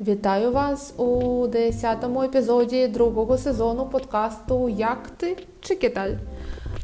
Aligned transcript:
Вітаю 0.00 0.52
вас 0.52 0.94
у 0.96 1.04
10-му 1.46 2.22
епізоді 2.22 2.88
другого 2.88 3.38
сезону 3.38 3.86
подкасту 3.86 4.68
Як 4.68 5.10
ти 5.16 5.36
чи 5.60 5.74
Киталь. 5.74 6.10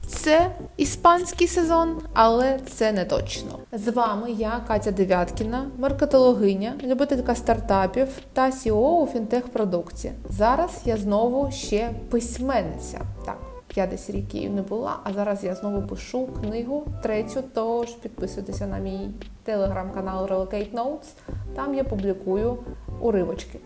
Це 0.06 0.50
іспанський 0.76 1.46
сезон, 1.46 2.00
але 2.12 2.58
це 2.66 2.93
не 2.93 3.04
точно. 3.04 3.58
З 3.72 3.88
вами 3.88 4.30
я, 4.30 4.61
Катя 4.68 4.90
Девяткіна, 4.90 5.70
маркетологиня, 5.79 6.75
любителька 6.82 7.34
стартапів 7.34 8.08
та 8.32 8.50
CEO 8.50 9.02
у 9.02 9.06
фінтех-продукті. 9.06 10.12
Зараз 10.30 10.80
я 10.84 10.96
знову 10.96 11.50
ще 11.50 11.90
письменниця. 12.10 13.00
Так, 13.26 13.38
я 13.76 13.86
десь 13.86 14.11
рік 14.11 14.35
не 14.35 14.62
була, 14.62 14.96
а 15.04 15.12
зараз 15.12 15.44
я 15.44 15.54
знову 15.54 15.82
пишу 15.82 16.26
книгу 16.26 16.86
третю. 17.03 17.43
Тож 17.54 17.90
підписуйтеся 17.90 18.67
на 18.67 18.79
мій 18.79 19.11
телеграм-канал 19.44 20.26
Relocate 20.26 20.72
Notes. 20.75 21.08
Там 21.54 21.75
я 21.75 21.85
публікую 21.85 22.58
уривочки. 23.00 23.58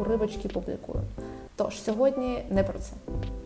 Уривочки 0.00 0.48
публікую. 0.48 1.00
Тож 1.56 1.82
сьогодні 1.82 2.44
не 2.50 2.62
про 2.62 2.78
це. 2.78 2.92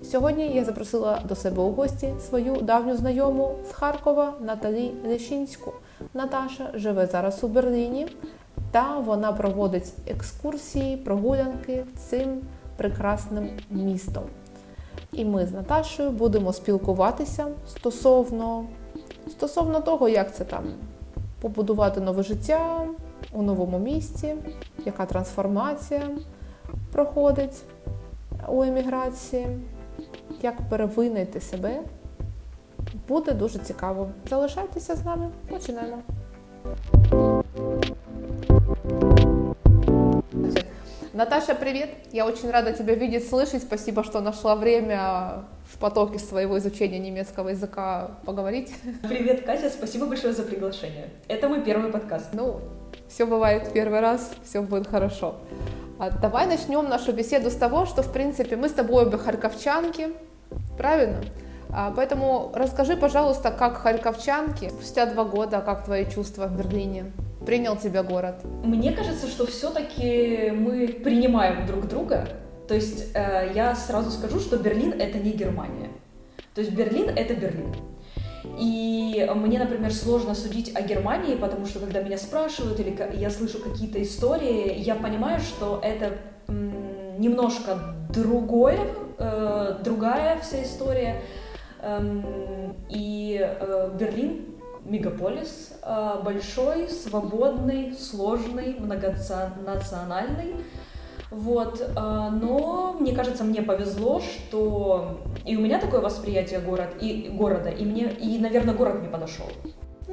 Сьогодні 0.03 0.49
я 0.49 0.65
запросила 0.65 1.23
до 1.29 1.35
себе 1.35 1.63
у 1.63 1.71
гості 1.71 2.15
свою 2.29 2.57
давню 2.57 2.97
знайому 2.97 3.55
з 3.71 3.73
Харкова 3.73 4.33
Наталі 4.41 4.93
Лещинську. 5.07 5.73
Наташа 6.15 6.71
живе 6.75 7.07
зараз 7.07 7.45
у 7.45 7.49
Берліні, 7.49 8.09
та 8.71 8.99
вона 8.99 9.33
проводить 9.33 9.93
екскурсії, 10.07 10.97
прогулянки 10.97 11.85
цим 11.97 12.41
прекрасним 12.77 13.51
містом. 13.71 14.25
І 15.13 15.25
ми 15.25 15.47
з 15.47 15.53
Наташою 15.53 16.11
будемо 16.11 16.53
спілкуватися 16.53 17.47
стосовно, 17.69 18.65
стосовно 19.31 19.81
того, 19.81 20.09
як 20.09 20.35
це 20.35 20.45
там 20.45 20.65
побудувати 21.41 22.01
нове 22.01 22.23
життя 22.23 22.87
у 23.33 23.43
новому 23.43 23.79
місті, 23.79 24.35
яка 24.85 25.07
трансформація 25.07 26.03
проходить 26.93 27.63
у 28.49 28.63
еміграції, 28.63 29.47
як 30.43 30.69
перевинити 30.69 31.41
себе. 31.41 31.81
Буде 33.09 33.33
дуже 33.33 33.59
цікаво. 33.59 34.09
Залишайтеся 34.31 34.97
з 34.97 35.05
нами, 35.05 35.29
починаємо. 35.49 35.99
Наташа, 41.23 41.55
привет! 41.55 41.91
Я 42.11 42.27
очень 42.27 42.51
рада 42.51 42.73
тебя 42.73 42.97
видеть, 42.97 43.29
слышать. 43.29 43.63
Спасибо, 43.63 44.03
что 44.03 44.21
нашла 44.21 44.57
время 44.57 45.45
в 45.73 45.79
потоке 45.79 46.19
своего 46.19 46.59
изучения 46.59 46.99
немецкого 46.99 47.51
языка 47.51 48.11
поговорить. 48.27 48.75
Привет, 49.09 49.45
Катя, 49.45 49.71
спасибо 49.71 50.07
большое 50.07 50.33
за 50.33 50.43
приглашение. 50.43 51.11
Это 51.29 51.49
мой 51.49 51.63
первый 51.63 51.93
подкаст. 51.93 52.31
Ну, 52.33 52.61
все 53.09 53.25
бывает 53.25 53.73
первый 53.73 54.01
раз, 54.01 54.33
все 54.45 54.63
будет 54.63 54.89
хорошо. 54.89 55.37
А 56.01 56.11
давай 56.11 56.49
начнем 56.49 56.89
нашу 56.89 57.13
беседу 57.13 57.51
с 57.51 57.55
того, 57.55 57.87
что, 57.87 58.03
в 58.03 58.13
принципе, 58.13 58.57
мы 58.57 58.69
с 58.69 58.73
тобой 58.73 59.07
обе 59.07 59.17
харьковчанки, 59.17 60.09
правильно? 60.77 61.23
А, 61.71 61.93
поэтому 61.95 62.51
расскажи, 62.53 62.97
пожалуйста, 62.97 63.53
как 63.53 63.77
харьковчанки, 63.77 64.71
спустя 64.71 65.07
два 65.07 65.23
года, 65.23 65.61
как 65.61 65.85
твои 65.85 66.05
чувства 66.05 66.49
в 66.49 66.59
Берлине? 66.59 67.13
Принял 67.47 67.77
тебя 67.77 68.03
город? 68.03 68.45
Мне 68.63 68.93
кажется, 68.93 69.27
что 69.27 69.47
все-таки 69.47 70.53
мы 70.53 70.89
принимаем 70.89 71.67
друг 71.67 71.89
друга. 71.89 72.29
То 72.69 72.75
есть 72.75 73.11
э, 73.15 73.51
я 73.55 73.75
сразу 73.75 74.11
скажу, 74.11 74.39
что 74.39 74.57
Берлин 74.57 74.93
это 74.93 75.19
не 75.19 75.33
Германия. 75.33 75.91
То 76.55 76.61
есть 76.61 76.73
Берлин 76.73 77.09
это 77.09 77.35
Берлин. 77.35 77.75
И 78.59 79.29
мне, 79.35 79.59
например, 79.59 79.93
сложно 79.93 80.35
судить 80.35 80.75
о 80.75 80.83
Германии, 80.83 81.35
потому 81.35 81.67
что 81.67 81.81
когда 81.81 82.03
меня 82.03 82.19
спрашивают 82.19 82.79
или 82.81 82.97
я 83.15 83.31
слышу 83.31 83.59
какие-то 83.59 84.03
истории, 84.03 84.75
я 84.79 84.95
понимаю, 84.95 85.41
что 85.41 85.81
это 85.83 86.19
немножко 87.19 87.95
другое, 88.13 88.79
э, 89.19 89.79
другая 89.85 90.39
вся 90.41 90.63
история. 90.63 91.23
Эм, 91.81 92.77
и 92.89 93.41
э, 93.43 93.91
Берлин 93.99 94.52
мегаполис, 94.85 95.73
э, 95.83 96.21
большой, 96.25 96.89
свободный, 96.89 97.95
сложный, 97.95 98.77
многонациональный. 98.79 100.57
Вот, 101.31 101.81
э, 101.81 101.95
но 101.95 102.97
мне 102.99 103.15
кажется, 103.15 103.45
мне 103.45 103.63
повезло, 103.63 104.21
что 104.21 105.23
и 105.47 105.57
у 105.57 105.61
меня 105.61 105.81
такое 105.81 106.01
восприятие 106.01 106.61
город, 106.61 106.91
и 107.01 107.31
города, 107.33 107.71
и 107.71 107.85
мне, 107.85 108.11
и, 108.11 108.39
наверное, 108.39 108.75
город 108.75 109.01
мне 109.01 109.09
подошел. 109.09 109.47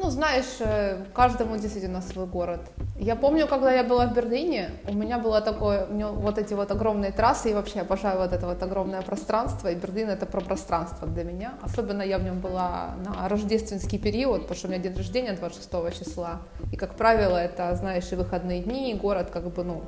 Ну, 0.01 0.09
знаешь, 0.09 0.61
э, 0.61 1.03
каждому 1.13 1.57
действительно 1.57 2.01
свой 2.01 2.25
город. 2.25 2.61
Я 2.97 3.17
помню, 3.17 3.47
когда 3.47 3.73
я 3.73 3.83
была 3.83 4.05
в 4.07 4.13
Берлине, 4.13 4.69
у 4.87 4.93
меня 4.93 5.19
было 5.19 5.41
такое, 5.41 5.87
у 5.87 5.93
меня 5.93 6.07
вот 6.07 6.37
эти 6.37 6.53
вот 6.53 6.71
огромные 6.71 7.11
трассы, 7.11 7.51
и 7.51 7.53
вообще 7.53 7.81
обожаю 7.81 8.19
вот 8.19 8.31
это 8.31 8.47
вот 8.47 8.63
огромное 8.63 9.01
пространство, 9.01 9.67
и 9.67 9.75
Берлин 9.75 10.09
это 10.09 10.25
про 10.25 10.39
пространство 10.39 11.05
для 11.05 11.25
меня. 11.25 11.53
Особенно 11.61 12.01
я 12.01 12.17
в 12.17 12.23
нем 12.23 12.39
была 12.39 12.95
на 13.05 13.27
рождественский 13.27 13.99
период, 13.99 14.43
потому 14.43 14.57
что 14.57 14.67
у 14.67 14.71
меня 14.71 14.81
день 14.81 14.95
рождения 14.95 15.33
26 15.33 15.99
числа, 15.99 16.39
и, 16.71 16.77
как 16.77 16.95
правило, 16.95 17.35
это, 17.35 17.75
знаешь, 17.75 18.09
и 18.11 18.16
выходные 18.16 18.61
дни, 18.61 18.91
и 18.91 18.95
город 18.95 19.29
как 19.31 19.51
бы, 19.51 19.63
ну, 19.66 19.81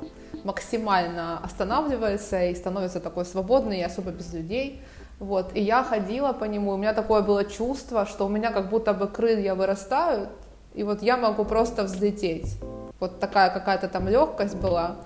максимально 0.44 1.38
останавливается 1.38 2.44
и 2.44 2.54
становится 2.54 3.00
такой 3.00 3.24
свободный, 3.24 3.78
и 3.78 3.82
особо 3.82 4.10
без 4.10 4.32
людей. 4.34 4.82
Вот, 5.22 5.52
и 5.54 5.62
я 5.62 5.84
ходила 5.84 6.32
по 6.32 6.42
нему, 6.46 6.72
у 6.72 6.76
меня 6.76 6.92
такое 6.92 7.22
было 7.22 7.44
чувство, 7.44 8.06
что 8.06 8.26
у 8.26 8.28
меня 8.28 8.50
как 8.50 8.70
будто 8.70 8.92
бы 8.92 9.06
крылья 9.06 9.54
вырастают, 9.54 10.30
и 10.74 10.82
вот 10.82 11.00
я 11.00 11.16
могу 11.16 11.44
просто 11.44 11.84
взлететь. 11.84 12.56
Вот 12.98 13.20
такая 13.20 13.50
какая-то 13.50 13.86
там 13.86 14.08
легкость 14.08 14.56
была. 14.56 14.96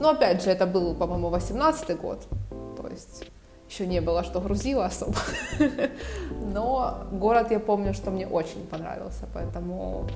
Но 0.00 0.12
опять 0.12 0.42
же, 0.42 0.50
это 0.50 0.64
был, 0.64 0.94
по-моему, 0.94 1.28
18 1.28 2.00
год, 2.00 2.26
то 2.78 2.88
есть 2.88 3.26
еще 3.68 3.86
не 3.86 4.00
было, 4.00 4.24
что 4.24 4.40
грузило 4.40 4.86
особо. 4.86 5.18
Но 6.54 7.04
город, 7.12 7.50
я 7.50 7.60
помню, 7.60 7.92
что 7.92 8.10
мне 8.10 8.26
очень 8.26 8.66
понравился, 8.66 9.26
поэтому 9.34 10.06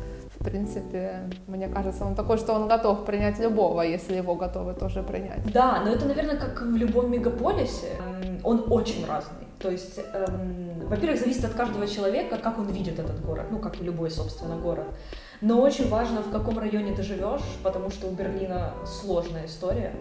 в 0.44 0.50
принципе, 0.50 1.30
мне 1.46 1.68
кажется, 1.68 2.04
он 2.04 2.14
такой, 2.14 2.36
что 2.36 2.52
он 2.52 2.68
готов 2.68 3.06
принять 3.06 3.38
любого, 3.38 3.80
если 3.80 4.16
его 4.16 4.34
готовы 4.34 4.74
тоже 4.74 5.02
принять. 5.02 5.50
Да, 5.52 5.80
но 5.82 5.90
это, 5.90 6.04
наверное, 6.04 6.36
как 6.36 6.60
в 6.60 6.76
любом 6.76 7.10
мегаполисе, 7.10 7.92
он 8.42 8.64
очень 8.68 9.06
разный. 9.06 9.46
То 9.58 9.70
есть, 9.70 9.98
эм, 10.12 10.86
во-первых, 10.88 11.18
зависит 11.18 11.44
от 11.46 11.54
каждого 11.54 11.86
человека, 11.86 12.36
как 12.36 12.58
он 12.58 12.66
видит 12.66 12.98
этот 12.98 13.24
город, 13.24 13.46
ну, 13.50 13.58
как 13.58 13.80
и 13.80 13.84
любой, 13.84 14.10
собственно, 14.10 14.56
город. 14.56 14.84
Но 15.40 15.62
очень 15.62 15.88
важно, 15.88 16.20
в 16.20 16.30
каком 16.30 16.58
районе 16.58 16.92
ты 16.94 17.02
живешь, 17.02 17.42
потому 17.62 17.90
что 17.90 18.08
у 18.08 18.10
Берлина 18.10 18.74
сложная 18.84 19.46
история. 19.46 19.92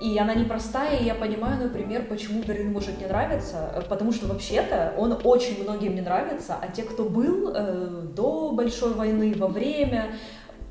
И 0.00 0.16
она 0.16 0.34
непростая, 0.34 0.98
и 0.98 1.04
я 1.04 1.14
понимаю, 1.14 1.60
например, 1.60 2.06
почему 2.06 2.42
Берлин 2.42 2.72
может 2.72 3.00
не 3.00 3.06
нравиться, 3.06 3.72
э, 3.74 3.82
потому 3.88 4.12
что 4.12 4.28
вообще-то 4.28 4.94
он 4.96 5.18
очень 5.24 5.60
многим 5.62 5.96
не 5.96 6.02
нравится, 6.02 6.56
а 6.60 6.68
те, 6.68 6.82
кто 6.82 7.04
был 7.04 7.52
э, 7.52 8.04
до 8.14 8.52
Большой 8.52 8.94
войны, 8.94 9.34
во 9.36 9.48
время, 9.48 10.14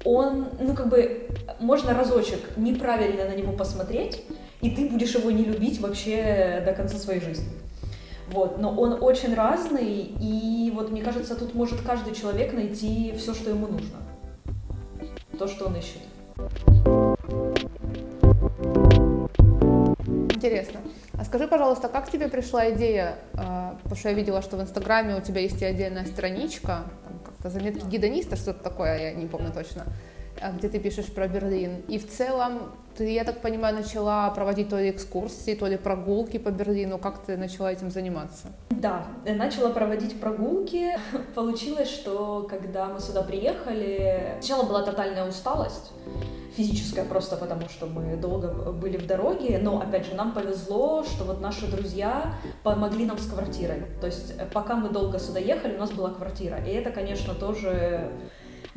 он, 0.06 0.48
ну 0.62 0.74
как 0.74 0.88
бы, 0.88 1.30
можно 1.60 1.94
разочек 1.94 2.40
неправильно 2.56 3.26
на 3.26 3.36
него 3.36 3.52
посмотреть, 3.52 4.24
и 4.62 4.70
ты 4.70 4.88
будешь 4.90 5.16
его 5.16 5.30
не 5.30 5.44
любить 5.44 5.82
вообще 5.82 6.64
до 6.66 6.72
конца 6.74 6.98
своей 6.98 7.20
жизни. 7.20 7.48
Вот, 8.32 8.60
но 8.60 8.74
он 8.74 8.98
очень 9.02 9.36
разный, 9.36 10.14
и 10.20 10.72
вот 10.74 10.90
мне 10.90 11.02
кажется, 11.02 11.36
тут 11.36 11.54
может 11.54 11.82
каждый 11.82 12.16
человек 12.16 12.54
найти 12.54 13.14
все, 13.18 13.34
что 13.34 13.50
ему 13.50 13.68
нужно, 13.68 13.98
то, 15.38 15.48
что 15.48 15.66
он 15.66 15.76
ищет. 15.76 16.02
Интересно. 20.38 20.82
А 21.18 21.26
скажи, 21.26 21.48
пожалуйста, 21.48 21.88
как 21.88 22.12
тебе 22.12 22.28
пришла 22.28 22.70
идея, 22.70 23.16
а, 23.34 23.76
потому 23.82 23.96
что 23.98 24.10
я 24.10 24.16
видела, 24.16 24.44
что 24.44 24.56
в 24.56 24.62
Инстаграме 24.62 25.16
у 25.16 25.22
тебя 25.22 25.42
есть 25.42 25.60
и 25.64 25.66
отдельная 25.66 26.06
страничка, 26.06 26.84
там 27.08 27.20
как-то 27.26 27.50
заметки 27.50 27.84
гидониста, 27.88 28.36
что-то 28.36 28.64
такое, 28.64 29.00
я 29.00 29.14
не 29.14 29.26
помню 29.26 29.52
точно, 29.52 29.86
где 30.58 30.70
ты 30.70 30.80
пишешь 30.80 31.08
про 31.08 31.28
Берлин. 31.28 31.82
И 31.88 31.98
в 31.98 32.10
целом 32.10 32.72
ты, 32.98 33.12
я 33.12 33.24
так 33.24 33.42
понимаю, 33.42 33.76
начала 33.76 34.30
проводить 34.32 34.70
то 34.70 34.80
ли 34.80 34.90
экскурсии, 34.90 35.54
то 35.54 35.68
ли 35.68 35.78
прогулки 35.78 36.38
по 36.38 36.50
Берлину. 36.50 36.98
Как 36.98 37.20
ты 37.20 37.38
начала 37.38 37.72
этим 37.72 37.92
заниматься? 37.92 38.48
Да, 38.70 39.08
начала 39.26 39.70
проводить 39.70 40.20
прогулки. 40.20 40.98
Получилось, 41.36 41.90
что 41.90 42.48
когда 42.50 42.88
мы 42.88 43.00
сюда 43.00 43.22
приехали, 43.22 44.38
сначала 44.40 44.64
была 44.64 44.82
тотальная 44.82 45.28
усталость, 45.28 45.92
физическая 46.56 47.06
просто 47.06 47.38
потому, 47.38 47.70
что 47.70 47.86
мы 47.86 48.16
долго 48.18 48.72
были 48.72 48.98
в 48.98 49.06
дороге, 49.06 49.60
но 49.62 49.80
опять 49.80 50.08
же 50.08 50.16
нам 50.16 50.32
повезло, 50.34 51.04
что 51.04 51.24
вот 51.24 51.40
наши 51.40 51.68
друзья 51.68 52.34
помогли 52.64 53.06
нам 53.06 53.20
с 53.20 53.28
квартирой. 53.28 53.84
То 54.02 54.08
есть 54.08 54.34
э, 54.40 54.48
пока 54.52 54.76
мы 54.76 54.90
долго 54.90 55.20
сюда 55.20 55.40
ехали, 55.40 55.76
у 55.76 55.80
нас 55.80 55.92
была 55.92 56.10
квартира. 56.10 56.58
И 56.58 56.72
это, 56.72 56.90
конечно, 56.90 57.36
тоже 57.36 58.12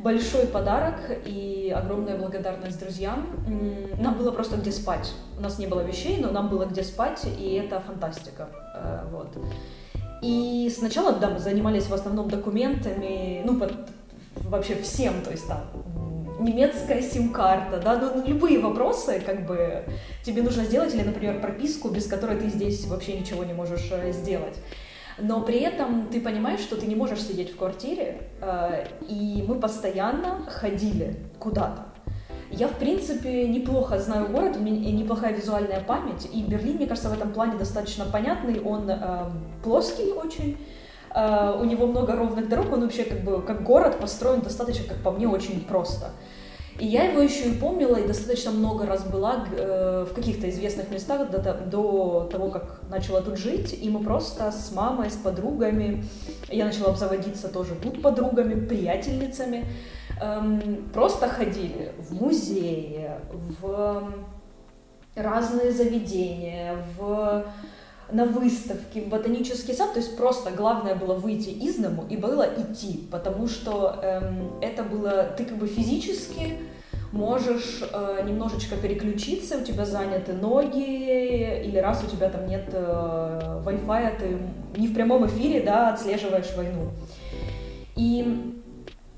большой 0.02 0.47
подарок 0.47 0.97
и 1.25 1.75
огромная 1.76 2.17
благодарность 2.17 2.81
друзьям. 2.81 3.26
Нам 3.99 4.14
было 4.14 4.31
просто 4.31 4.56
где 4.56 4.73
спать. 4.73 5.12
У 5.38 5.41
нас 5.41 5.58
не 5.58 5.67
было 5.67 5.81
вещей, 5.81 6.19
но 6.20 6.31
нам 6.31 6.49
было 6.49 6.64
где 6.64 6.82
спать, 6.82 7.25
и 7.38 7.55
это 7.55 7.81
фантастика. 7.81 8.49
Э, 8.75 9.05
вот. 9.11 9.37
И 10.23 10.73
сначала, 10.76 11.12
да, 11.12 11.31
мы 11.31 11.38
занимались 11.38 11.87
в 11.87 11.94
основном 11.94 12.29
документами, 12.29 13.43
ну, 13.44 13.58
под, 13.58 13.73
вообще 14.37 14.75
всем, 14.75 15.23
то 15.23 15.31
есть 15.31 15.49
там 15.49 15.61
немецкая 16.41 17.03
сим-карта, 17.03 17.79
да, 17.79 17.96
ну, 17.96 18.26
любые 18.26 18.58
вопросы, 18.58 19.20
как 19.25 19.46
бы, 19.46 19.85
тебе 20.25 20.43
нужно 20.43 20.64
сделать, 20.64 20.94
или, 20.94 21.03
например, 21.03 21.41
прописку, 21.41 21.88
без 21.88 22.06
которой 22.06 22.38
ты 22.38 22.49
здесь 22.49 22.87
вообще 22.87 23.19
ничего 23.19 23.44
не 23.44 23.53
можешь 23.53 23.88
э, 23.93 24.12
сделать. 24.12 24.56
Но 25.22 25.40
при 25.43 25.61
этом 25.61 26.08
ты 26.08 26.20
понимаешь, 26.20 26.61
что 26.61 26.76
ты 26.76 26.87
не 26.87 26.94
можешь 26.94 27.22
сидеть 27.22 27.52
в 27.52 27.56
квартире, 27.56 28.22
э, 28.40 28.87
и 29.08 29.44
мы 29.46 29.56
постоянно 29.56 30.46
ходили 30.46 31.17
куда-то. 31.38 31.87
Я, 32.50 32.67
в 32.67 32.75
принципе, 32.75 33.46
неплохо 33.46 33.99
знаю 33.99 34.28
город, 34.28 34.56
у 34.56 34.61
меня 34.61 34.90
неплохая 34.90 35.32
визуальная 35.32 35.81
память, 35.81 36.28
и 36.32 36.43
Берлин, 36.43 36.76
мне 36.76 36.87
кажется, 36.87 37.08
в 37.08 37.12
этом 37.12 37.32
плане 37.32 37.56
достаточно 37.56 38.05
понятный, 38.06 38.61
он 38.61 38.90
э, 38.90 39.31
плоский 39.62 40.11
очень, 40.12 40.58
э, 41.14 41.56
у 41.61 41.64
него 41.64 41.87
много 41.87 42.17
ровных 42.17 42.49
дорог, 42.49 42.72
он 42.72 42.81
вообще 42.81 43.05
как 43.05 43.20
бы 43.20 43.40
как 43.43 43.62
город 43.62 44.00
построен 44.00 44.40
достаточно, 44.40 44.88
как 44.88 44.99
по 44.99 45.12
мне, 45.12 45.28
очень 45.28 45.64
просто. 45.64 46.11
И 46.81 46.87
я 46.87 47.05
его 47.05 47.21
еще 47.21 47.50
и 47.50 47.59
помнила, 47.59 47.97
и 47.97 48.06
достаточно 48.06 48.50
много 48.53 48.87
раз 48.87 49.05
была 49.05 49.44
э, 49.53 50.06
в 50.11 50.15
каких-то 50.15 50.49
известных 50.49 50.91
местах 50.91 51.31
до, 51.31 51.38
до 51.38 52.29
того, 52.32 52.49
как 52.49 52.81
начала 52.88 53.21
тут 53.21 53.37
жить, 53.37 53.79
и 53.79 53.91
мы 53.91 54.03
просто 54.03 54.50
с 54.50 54.73
мамой, 54.73 55.11
с 55.11 55.17
подругами, 55.17 56.03
я 56.49 56.65
начала 56.65 56.88
обзаводиться 56.88 57.49
тоже 57.49 57.75
тут 57.75 58.00
подругами, 58.00 58.65
приятельницами, 58.65 59.67
эм, 60.23 60.88
просто 60.94 61.29
ходили 61.29 61.93
в 61.99 62.15
музеи, 62.15 63.11
в 63.61 64.11
разные 65.15 65.73
заведения, 65.73 66.77
в 66.99 67.44
на 68.12 68.24
выставки, 68.24 68.98
в 69.00 69.08
ботанический 69.08 69.74
сад, 69.74 69.92
то 69.92 70.00
есть 70.00 70.16
просто 70.16 70.50
главное 70.50 70.94
было 70.94 71.14
выйти 71.14 71.50
из 71.50 71.76
дому 71.76 72.04
и 72.08 72.16
было 72.16 72.46
идти, 72.58 73.08
потому 73.10 73.48
что 73.48 73.98
эм, 74.02 74.52
это 74.60 74.82
было, 74.82 75.24
ты 75.36 75.44
как 75.44 75.56
бы 75.56 75.66
физически 75.66 76.58
можешь 77.12 77.82
э, 77.92 78.22
немножечко 78.26 78.76
переключиться, 78.76 79.58
у 79.58 79.64
тебя 79.64 79.84
заняты 79.84 80.32
ноги, 80.32 81.64
или 81.64 81.78
раз 81.78 82.04
у 82.04 82.06
тебя 82.06 82.28
там 82.28 82.46
нет 82.46 82.68
э, 82.72 83.62
Wi-Fi, 83.64 84.18
ты 84.18 84.80
не 84.80 84.88
в 84.88 84.94
прямом 84.94 85.26
эфире, 85.26 85.60
да, 85.62 85.92
отслеживаешь 85.92 86.54
войну. 86.56 86.90
И 87.96 88.59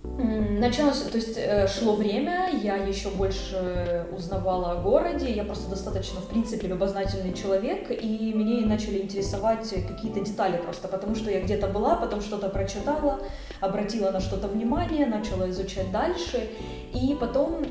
Началось, 0.04 0.98
то 1.02 1.16
есть 1.16 1.36
э, 1.36 1.68
шло 1.68 1.94
время, 1.94 2.50
я 2.60 2.74
еще 2.74 3.08
больше 3.08 4.04
узнавала 4.16 4.72
о 4.72 4.74
городе, 4.82 5.30
я 5.30 5.44
просто 5.44 5.70
достаточно, 5.70 6.20
в 6.20 6.26
принципе, 6.26 6.66
любознательный 6.66 7.32
человек, 7.32 7.88
и 7.90 8.32
меня 8.34 8.66
начали 8.66 8.98
интересовать 8.98 9.68
какие-то 9.70 10.20
детали 10.20 10.56
просто, 10.56 10.88
потому 10.88 11.14
что 11.14 11.30
я 11.30 11.40
где-то 11.40 11.68
была, 11.68 11.94
потом 11.94 12.20
что-то 12.20 12.48
прочитала, 12.48 13.20
обратила 13.60 14.10
на 14.10 14.20
что-то 14.20 14.48
внимание, 14.48 15.06
начала 15.06 15.48
изучать 15.50 15.90
дальше, 15.92 16.50
и 16.92 17.16
потом, 17.18 17.64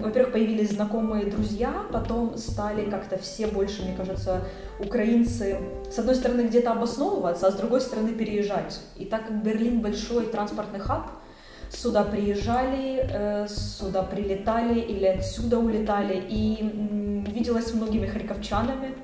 во-первых, 0.00 0.32
появились 0.32 0.72
знакомые 0.72 1.26
друзья, 1.26 1.86
потом 1.92 2.36
стали 2.36 2.90
как-то 2.90 3.16
все 3.16 3.46
больше, 3.46 3.82
мне 3.82 3.94
кажется, 3.96 4.42
украинцы, 4.80 5.58
с 5.90 5.98
одной 5.98 6.16
стороны, 6.16 6.42
где-то 6.42 6.72
обосновываться, 6.72 7.46
а 7.46 7.52
с 7.52 7.54
другой 7.54 7.80
стороны, 7.80 8.12
переезжать. 8.12 8.80
И 8.96 9.04
так 9.04 9.28
как 9.28 9.42
Берлин 9.42 9.80
большой 9.80 10.26
транспортный 10.26 10.80
хаб, 10.80 11.10
сюда 11.70 12.04
приезжали, 12.04 13.06
э, 13.10 13.46
сюда 13.48 14.02
прилетали 14.02 14.80
или 14.80 15.06
отсюда 15.06 15.58
улетали, 15.58 16.22
и 16.28 17.24
виделась 17.30 17.68
с 17.68 17.74
многими 17.74 18.06
харьковчанами, 18.06 18.94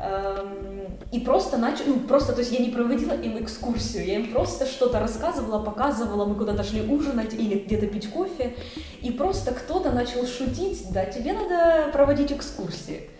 эм, 0.00 0.98
и 1.12 1.20
просто 1.20 1.56
начал, 1.58 1.84
ну 1.86 2.00
просто, 2.00 2.32
то 2.32 2.40
есть 2.40 2.52
я 2.52 2.58
не 2.58 2.70
проводила 2.70 3.12
им 3.12 3.38
экскурсию, 3.42 4.04
я 4.04 4.14
им 4.16 4.32
просто 4.32 4.66
что-то 4.66 4.98
рассказывала, 4.98 5.62
показывала, 5.62 6.24
мы 6.24 6.34
куда-то 6.34 6.64
шли 6.64 6.82
ужинать 6.82 7.34
или 7.34 7.58
где-то 7.58 7.86
пить 7.86 8.10
кофе, 8.10 8.54
и 9.00 9.10
просто 9.10 9.52
кто-то 9.52 9.92
начал 9.92 10.26
шутить, 10.26 10.92
да, 10.92 11.04
тебе 11.04 11.32
надо 11.32 11.90
проводить 11.92 12.32
экскурсии. 12.32 13.10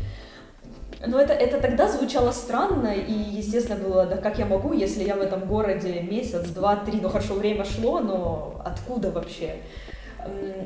Но 1.07 1.21
это, 1.21 1.33
это 1.33 1.61
тогда 1.61 1.89
звучало 1.89 2.31
странно, 2.31 2.95
и, 2.95 3.13
естественно, 3.13 3.79
было, 3.79 4.07
да 4.07 4.17
как 4.17 4.39
я 4.39 4.47
могу, 4.47 4.73
если 4.73 5.03
я 5.03 5.17
в 5.17 5.21
этом 5.21 5.47
городе 5.47 6.01
месяц, 6.01 6.49
два, 6.49 6.77
три, 6.77 7.01
ну 7.01 7.09
хорошо, 7.09 7.35
время 7.35 7.65
шло, 7.65 8.01
но 8.01 8.63
откуда 8.65 9.11
вообще? 9.11 9.57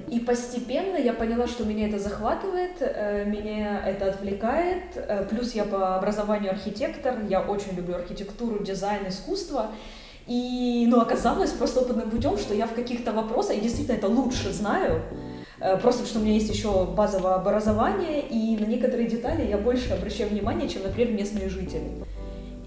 И 0.09 0.21
постепенно 0.21 0.97
я 0.97 1.15
поняла, 1.15 1.47
что 1.47 1.65
меня 1.65 1.89
это 1.89 1.99
захватывает, 1.99 2.77
э, 2.81 3.25
меня 3.25 3.83
это 3.87 4.11
отвлекает. 4.11 4.83
Э, 4.97 5.25
плюс 5.25 5.55
я 5.55 5.65
по 5.65 5.97
образованию 5.97 6.53
архитектор, 6.53 7.15
я 7.29 7.41
очень 7.41 7.75
люблю 7.75 7.95
архитектуру, 7.95 8.63
дизайн, 8.63 9.09
искусство. 9.09 9.71
И 10.27 10.87
ну, 10.89 11.01
оказалось 11.01 11.53
просто 11.53 11.81
опытным 11.81 12.11
путем, 12.11 12.37
что 12.37 12.53
я 12.53 12.67
в 12.67 12.75
каких-то 12.75 13.13
вопросах, 13.13 13.57
и 13.57 13.61
действительно 13.61 13.97
это 13.97 14.09
лучше 14.09 14.53
знаю, 14.53 15.01
просто 15.59 16.03
потому 16.03 16.07
что 16.07 16.19
у 16.19 16.23
меня 16.23 16.35
есть 16.35 16.53
еще 16.53 16.85
базовое 16.85 17.35
образование, 17.35 18.21
и 18.21 18.57
на 18.57 18.67
некоторые 18.67 19.09
детали 19.09 19.47
я 19.47 19.59
больше 19.59 19.95
обращаю 19.95 20.31
внимание, 20.31 20.69
чем, 20.69 20.83
например, 20.83 21.13
местные 21.13 21.49
жители. 21.49 22.05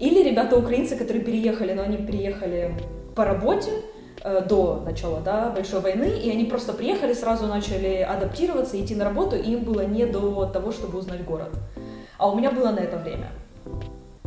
Или 0.00 0.28
ребята 0.28 0.56
украинцы, 0.56 0.96
которые 0.96 1.22
переехали, 1.22 1.74
но 1.74 1.82
они 1.82 1.98
приехали 1.98 2.74
по 3.14 3.24
работе, 3.24 3.70
э, 4.24 4.44
до 4.48 4.82
начала 4.84 5.20
да, 5.20 5.50
большой 5.50 5.80
войны, 5.80 6.10
и 6.24 6.30
они 6.30 6.44
просто 6.44 6.72
приехали, 6.72 7.12
сразу 7.12 7.46
начали 7.46 7.96
адаптироваться, 7.96 8.80
идти 8.80 8.94
на 8.94 9.04
работу, 9.04 9.36
и 9.36 9.52
им 9.52 9.64
было 9.64 9.82
не 9.82 10.06
до 10.06 10.46
того, 10.46 10.72
чтобы 10.72 10.98
узнать 10.98 11.24
город. 11.24 11.50
А 12.18 12.30
у 12.30 12.36
меня 12.36 12.50
было 12.50 12.70
на 12.70 12.80
это 12.80 12.96
время. 12.96 13.28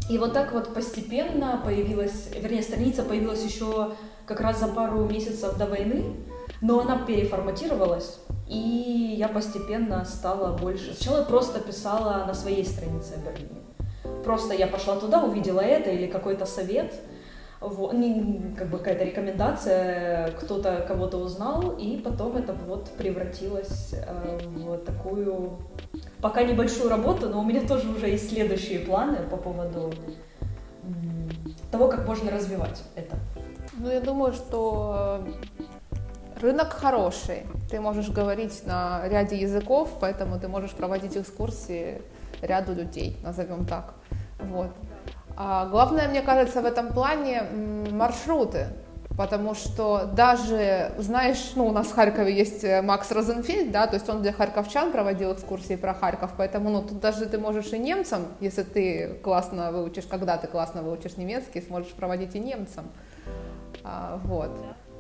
И 0.10 0.18
вот 0.18 0.34
так 0.34 0.54
вот 0.54 0.74
постепенно 0.74 1.62
появилась, 1.64 2.30
вернее, 2.40 2.62
страница 2.62 3.04
появилась 3.04 3.44
еще 3.44 3.94
как 4.26 4.42
раз 4.42 4.60
за 4.60 4.68
пару 4.68 5.06
месяцев 5.06 5.58
до 5.58 5.66
войны, 5.66 6.04
но 6.64 6.80
она 6.80 6.98
переформатировалась, 6.98 8.20
и 8.48 9.16
я 9.18 9.28
постепенно 9.28 10.06
стала 10.06 10.58
больше... 10.58 10.94
Сначала 10.94 11.20
я 11.20 11.26
просто 11.26 11.60
писала 11.60 12.24
на 12.26 12.34
своей 12.34 12.66
странице 12.66 13.16
о 13.16 13.30
Берлине. 13.30 13.62
Просто 14.24 14.54
я 14.54 14.68
пошла 14.68 14.96
туда, 14.96 15.22
увидела 15.24 15.60
это 15.60 15.90
или 15.90 16.08
какой-то 16.08 16.46
совет, 16.46 16.94
вот, 17.60 17.92
не, 17.92 18.56
как 18.58 18.70
бы 18.70 18.78
какая-то 18.78 19.04
рекомендация, 19.04 20.32
кто-то 20.32 20.86
кого-то 20.88 21.18
узнал, 21.18 21.76
и 21.78 21.98
потом 21.98 22.38
это 22.38 22.54
вот 22.54 22.90
превратилось 22.92 23.94
э, 23.94 24.40
в 24.46 24.78
такую 24.86 25.58
пока 26.22 26.44
небольшую 26.44 26.90
работу, 26.90 27.28
но 27.28 27.42
у 27.42 27.44
меня 27.44 27.68
тоже 27.68 27.90
уже 27.90 28.08
есть 28.08 28.30
следующие 28.30 28.80
планы 28.80 29.18
по 29.30 29.36
поводу 29.36 29.94
того, 31.72 31.90
как 31.90 32.08
можно 32.08 32.32
развивать 32.32 32.84
это. 32.96 33.18
Ну, 33.80 33.90
я 33.90 34.00
думаю, 34.00 34.32
что 34.34 35.20
Рынок 36.44 36.74
хороший, 36.74 37.44
ты 37.72 37.80
можешь 37.80 38.10
говорить 38.10 38.68
на 38.68 39.08
ряде 39.08 39.38
языков, 39.38 39.88
поэтому 40.02 40.38
ты 40.38 40.50
можешь 40.50 40.72
проводить 40.72 41.16
экскурсии 41.16 42.02
ряду 42.42 42.74
людей, 42.74 43.16
назовем 43.24 43.66
так. 43.66 43.94
Вот. 44.42 44.68
А 45.38 45.68
главное, 45.68 46.10
мне 46.10 46.22
кажется, 46.22 46.62
в 46.62 46.66
этом 46.66 46.90
плане 46.90 47.44
маршруты, 47.90 48.68
потому 49.18 49.56
что 49.56 50.04
даже, 50.18 50.92
знаешь, 50.98 51.54
ну, 51.56 51.68
у 51.68 51.72
нас 51.72 51.88
в 51.88 51.96
Харькове 51.96 52.36
есть 52.36 52.66
э, 52.66 52.82
Макс 52.82 53.10
Розенфельд, 53.10 53.72
да, 53.72 53.88
то 53.88 53.94
есть 53.94 54.10
он 54.10 54.22
для 54.22 54.34
харьковчан 54.34 54.92
проводил 54.92 55.32
экскурсии 55.32 55.78
про 55.78 55.94
Харьков, 55.94 56.32
поэтому, 56.36 56.70
ну, 56.70 56.82
тут 56.82 57.00
даже 57.00 57.26
ты 57.26 57.38
можешь 57.38 57.72
и 57.72 57.80
немцам, 57.80 58.26
если 58.42 58.64
ты 58.64 59.18
классно 59.24 59.72
выучишь, 59.72 60.08
когда 60.08 60.36
ты 60.36 60.48
классно 60.48 60.82
выучишь 60.82 61.16
немецкий, 61.16 61.62
сможешь 61.62 61.94
проводить 61.94 62.36
и 62.36 62.40
немцам, 62.40 62.92
а, 63.86 64.20
вот. 64.26 64.52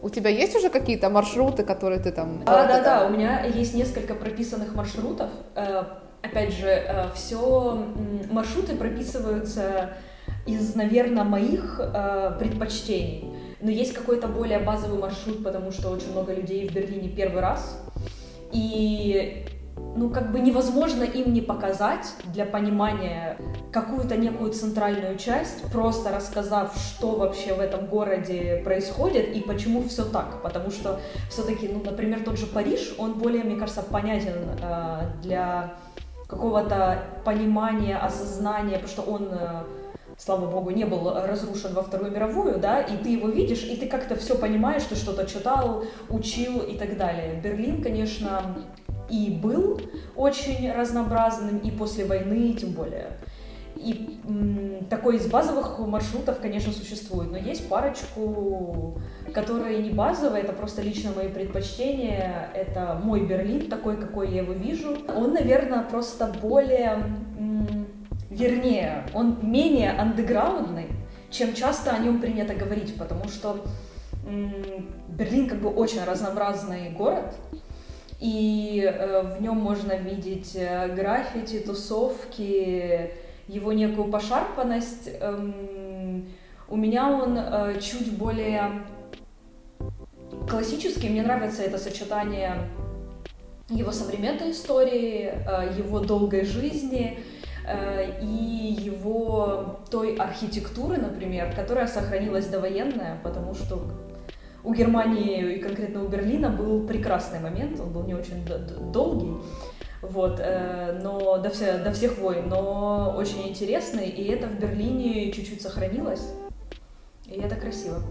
У 0.03 0.09
тебя 0.09 0.29
есть 0.29 0.53
уже 0.53 0.69
какие-то 0.69 1.09
маршруты, 1.09 1.63
которые 1.63 2.01
ты 2.01 2.11
там... 2.11 2.43
Да, 2.43 2.67
да, 2.67 2.83
да, 2.83 3.07
у 3.07 3.09
меня 3.09 3.45
есть 3.45 3.73
несколько 3.73 4.15
прописанных 4.15 4.75
маршрутов. 4.75 5.29
Э, 5.55 5.83
опять 6.21 6.51
же, 6.51 6.67
э, 6.67 7.05
все 7.15 7.85
маршруты 8.29 8.75
прописываются 8.75 9.91
из, 10.45 10.75
наверное, 10.75 11.23
моих 11.23 11.79
э, 11.79 12.35
предпочтений. 12.37 13.33
Но 13.61 13.71
есть 13.71 13.93
какой-то 13.93 14.27
более 14.27 14.59
базовый 14.59 14.99
маршрут, 14.99 15.41
потому 15.41 15.71
что 15.71 15.89
очень 15.89 16.11
много 16.11 16.33
людей 16.33 16.67
в 16.67 16.73
Берлине 16.73 17.07
первый 17.07 17.41
раз. 17.41 17.81
И 18.51 19.45
ну, 19.95 20.09
как 20.09 20.31
бы 20.31 20.39
невозможно 20.39 21.03
им 21.03 21.33
не 21.33 21.41
показать 21.41 22.13
для 22.25 22.45
понимания 22.45 23.37
какую-то 23.71 24.17
некую 24.17 24.51
центральную 24.51 25.17
часть, 25.17 25.63
просто 25.71 26.11
рассказав, 26.11 26.75
что 26.77 27.11
вообще 27.15 27.53
в 27.53 27.59
этом 27.59 27.85
городе 27.87 28.61
происходит 28.63 29.35
и 29.35 29.41
почему 29.41 29.83
все 29.83 30.03
так. 30.03 30.41
Потому 30.41 30.71
что 30.71 30.99
все-таки, 31.29 31.67
ну, 31.67 31.81
например, 31.83 32.23
тот 32.23 32.37
же 32.37 32.47
Париж, 32.47 32.95
он 32.97 33.13
более, 33.13 33.43
мне 33.43 33.55
кажется, 33.55 33.83
понятен 33.83 34.35
э, 34.61 35.01
для 35.21 35.75
какого-то 36.27 37.03
понимания, 37.23 37.97
осознания, 37.97 38.79
потому 38.79 38.87
что 38.87 39.01
он 39.03 39.29
э, 39.31 39.63
слава 40.17 40.49
богу, 40.49 40.71
не 40.71 40.85
был 40.85 41.13
разрушен 41.13 41.73
во 41.73 41.83
Вторую 41.83 42.11
мировую, 42.11 42.59
да, 42.59 42.81
и 42.81 42.97
ты 42.97 43.09
его 43.09 43.27
видишь, 43.27 43.63
и 43.63 43.75
ты 43.75 43.87
как-то 43.87 44.15
все 44.15 44.35
понимаешь, 44.35 44.83
ты 44.83 44.95
что-то 44.95 45.25
читал, 45.25 45.83
учил 46.09 46.59
и 46.59 46.77
так 46.77 46.97
далее. 46.97 47.39
Берлин, 47.43 47.83
конечно, 47.83 48.55
и 49.13 49.29
был 49.29 49.79
очень 50.15 50.71
разнообразным, 50.71 51.59
и 51.59 51.69
после 51.69 52.05
войны 52.05 52.53
тем 52.53 52.71
более. 52.71 53.11
И 53.75 54.19
такой 54.89 55.17
из 55.17 55.27
базовых 55.27 55.79
маршрутов, 55.79 56.39
конечно, 56.39 56.71
существует, 56.71 57.31
но 57.31 57.37
есть 57.37 57.69
парочку, 57.69 58.97
которые 59.33 59.83
не 59.83 59.91
базовые, 59.91 60.43
это 60.43 60.53
просто 60.53 60.81
лично 60.81 61.11
мои 61.15 61.27
предпочтения. 61.27 62.49
Это 62.55 62.99
мой 63.03 63.25
Берлин, 63.25 63.69
такой, 63.69 63.97
какой 63.97 64.31
я 64.31 64.41
его 64.41 64.53
вижу. 64.53 64.97
Он, 65.15 65.33
наверное, 65.33 65.83
просто 65.83 66.33
более, 66.41 67.03
вернее, 68.29 69.05
он 69.13 69.37
менее 69.41 69.91
андеграундный, 69.91 70.87
чем 71.29 71.53
часто 71.53 71.91
о 71.91 71.99
нем 71.99 72.19
принято 72.19 72.53
говорить, 72.53 72.95
потому 72.95 73.27
что 73.27 73.63
Берлин 75.09 75.49
как 75.49 75.59
бы 75.59 75.69
очень 75.69 76.03
разнообразный 76.03 76.91
город, 76.91 77.35
и 78.23 78.81
э, 78.81 79.21
в 79.37 79.41
нем 79.41 79.57
можно 79.57 79.97
видеть 79.97 80.55
э, 80.55 80.87
граффити, 80.95 81.59
тусовки, 81.59 83.11
его 83.49 83.73
некую 83.73 84.09
пошарпанность. 84.09 85.09
Эм, 85.19 86.29
у 86.69 86.77
меня 86.77 87.11
он 87.11 87.37
э, 87.37 87.81
чуть 87.81 88.17
более 88.17 88.85
классический. 90.49 91.09
Мне 91.09 91.21
нравится 91.21 91.63
это 91.63 91.77
сочетание 91.77 92.69
его 93.67 93.91
современной 93.91 94.51
истории, 94.51 95.33
его 95.77 95.99
долгой 95.99 96.45
жизни 96.45 97.19
и 98.21 98.77
его 98.85 99.79
той 99.89 100.15
архитектуры, 100.15 100.97
например, 100.97 101.53
которая 101.55 101.87
сохранилась 101.87 102.47
довоенная, 102.47 103.19
потому 103.23 103.55
что 103.55 103.81
у 104.63 104.73
Германии 104.73 105.55
и 105.55 105.59
конкретно 105.59 106.03
у 106.03 106.07
Берлина 106.07 106.49
был 106.49 106.87
прекрасный 106.87 107.39
момент, 107.39 107.79
он 107.79 107.91
был 107.91 108.03
не 108.03 108.13
очень 108.13 108.45
долгий, 108.91 109.35
вот, 110.01 110.39
э, 110.39 110.99
но 111.01 111.37
до, 111.37 111.49
все, 111.49 111.77
до 111.77 111.91
всех 111.91 112.17
войн, 112.17 112.47
но 112.47 113.13
очень 113.17 113.47
интересный, 113.47 114.07
и 114.07 114.27
это 114.31 114.47
в 114.47 114.59
Берлине 114.59 115.31
чуть-чуть 115.31 115.61
сохранилось, 115.61 116.29
и 117.25 117.39
это 117.39 117.55
красиво. 117.55 118.01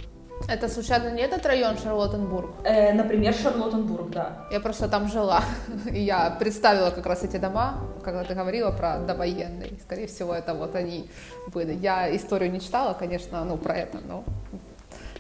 Это 0.49 0.69
случайно 0.69 1.11
не 1.11 1.23
этот 1.23 1.47
район 1.47 1.79
Шарлоттенбург? 1.79 2.51
Э, 2.65 2.93
например, 2.93 3.33
Шарлоттенбург, 3.33 4.11
да. 4.11 4.47
Я 4.51 4.61
просто 4.61 4.89
там 4.89 5.09
жила, 5.09 5.45
и 5.91 6.01
я 6.01 6.31
представила 6.31 6.91
как 6.91 7.07
раз 7.07 7.23
эти 7.23 7.37
дома, 7.37 7.79
когда 8.03 8.25
ты 8.25 8.35
говорила 8.35 8.73
про 8.73 8.99
довоенные. 8.99 9.79
Скорее 9.85 10.09
всего, 10.09 10.35
это 10.35 10.55
вот 10.55 10.75
они 10.75 11.09
были. 11.53 11.75
Я 11.75 12.15
историю 12.17 12.51
не 12.51 12.61
читала, 12.61 12.95
конечно, 12.95 13.45
ну, 13.45 13.57
про 13.57 13.75
это, 13.75 13.99
но 14.09 14.25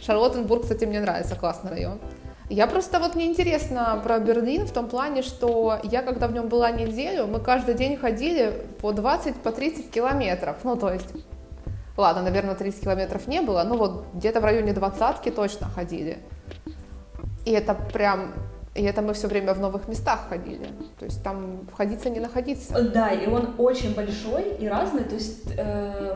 Шарлоттенбург, 0.05 0.63
кстати, 0.63 0.85
мне 0.85 1.01
нравится, 1.01 1.37
классный 1.37 1.71
район. 1.71 1.99
Я 2.49 2.67
просто 2.67 2.99
вот 2.99 3.15
мне 3.15 3.29
интересно 3.29 3.99
про 4.03 4.19
Берлин 4.19 4.67
в 4.67 4.73
том 4.73 4.89
плане, 4.89 5.23
что 5.23 5.79
я 5.85 6.03
когда 6.03 6.27
в 6.27 6.33
нем 6.33 6.49
была 6.49 6.71
неделю, 6.71 7.27
мы 7.27 7.41
каждый 7.41 7.75
день 7.75 7.97
ходили 7.97 8.67
по 8.81 8.93
20, 8.93 9.37
по 9.37 9.53
30 9.53 9.91
километров. 9.91 10.57
Ну, 10.65 10.77
то 10.77 10.93
есть, 10.93 11.09
ладно, 11.97 12.23
наверное, 12.23 12.55
30 12.55 12.83
километров 12.83 13.27
не 13.27 13.41
было, 13.41 13.63
но 13.63 13.77
вот 13.77 14.05
где-то 14.13 14.41
в 14.41 14.45
районе 14.45 14.73
двадцатки 14.73 15.31
точно 15.31 15.69
ходили. 15.69 16.19
И 17.47 17.53
это 17.53 17.75
прям 17.75 18.35
и 18.75 18.83
это 18.85 19.03
мы 19.03 19.13
все 19.13 19.29
время 19.29 19.53
в 19.53 19.61
новых 19.61 19.87
местах 19.87 20.29
ходили. 20.29 20.67
То 20.99 21.05
есть 21.05 21.23
там 21.23 21.67
входиться 21.71 22.09
не 22.09 22.21
находиться. 22.21 22.83
Да, 22.83 23.11
и 23.11 23.29
он 23.29 23.55
очень 23.59 23.95
большой 23.95 24.55
и 24.59 24.67
разный. 24.67 25.05
То 25.05 25.15
есть 25.15 25.45
э, 25.59 26.15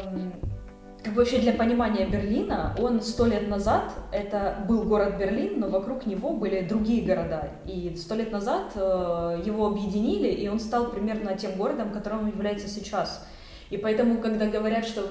как 1.07 1.15
вообще 1.15 1.39
для 1.39 1.53
понимания 1.53 2.05
Берлина, 2.05 2.75
он 2.81 3.01
сто 3.01 3.27
лет 3.27 3.49
назад, 3.49 3.93
это 4.11 4.57
был 4.69 4.83
город 4.83 5.19
Берлин, 5.19 5.61
но 5.61 5.69
вокруг 5.69 6.05
него 6.05 6.33
были 6.33 6.63
другие 6.63 7.07
города. 7.07 7.51
И 7.65 7.95
сто 7.97 8.17
лет 8.17 8.33
назад 8.33 8.73
э, 8.75 9.43
его 9.47 9.69
объединили, 9.69 10.29
и 10.29 10.49
он 10.49 10.59
стал 10.59 10.91
примерно 10.91 11.37
тем 11.37 11.53
городом, 11.57 11.93
которым 11.93 12.25
он 12.25 12.29
является 12.29 12.67
сейчас. 12.67 13.25
И 13.71 13.77
поэтому, 13.77 14.19
когда 14.19 14.47
говорят, 14.47 14.85
что 14.85 15.03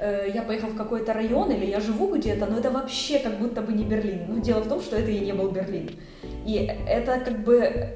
э, 0.00 0.32
я 0.34 0.42
поехал 0.42 0.70
в 0.70 0.76
какой-то 0.76 1.12
район 1.12 1.52
или 1.52 1.66
я 1.66 1.78
живу 1.78 2.12
где-то, 2.12 2.46
ну 2.46 2.58
это 2.58 2.72
вообще 2.72 3.20
как 3.20 3.38
будто 3.38 3.62
бы 3.62 3.72
не 3.72 3.84
Берлин. 3.84 4.24
Но 4.26 4.40
дело 4.40 4.60
в 4.60 4.68
том, 4.68 4.80
что 4.80 4.96
это 4.96 5.10
и 5.12 5.20
не 5.20 5.32
был 5.32 5.50
Берлин. 5.50 5.90
И 6.44 6.68
это 6.88 7.20
как 7.20 7.44
бы 7.44 7.94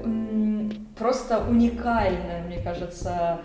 просто 0.97 1.43
уникальное, 1.49 2.43
мне 2.43 2.61
кажется, 2.61 3.41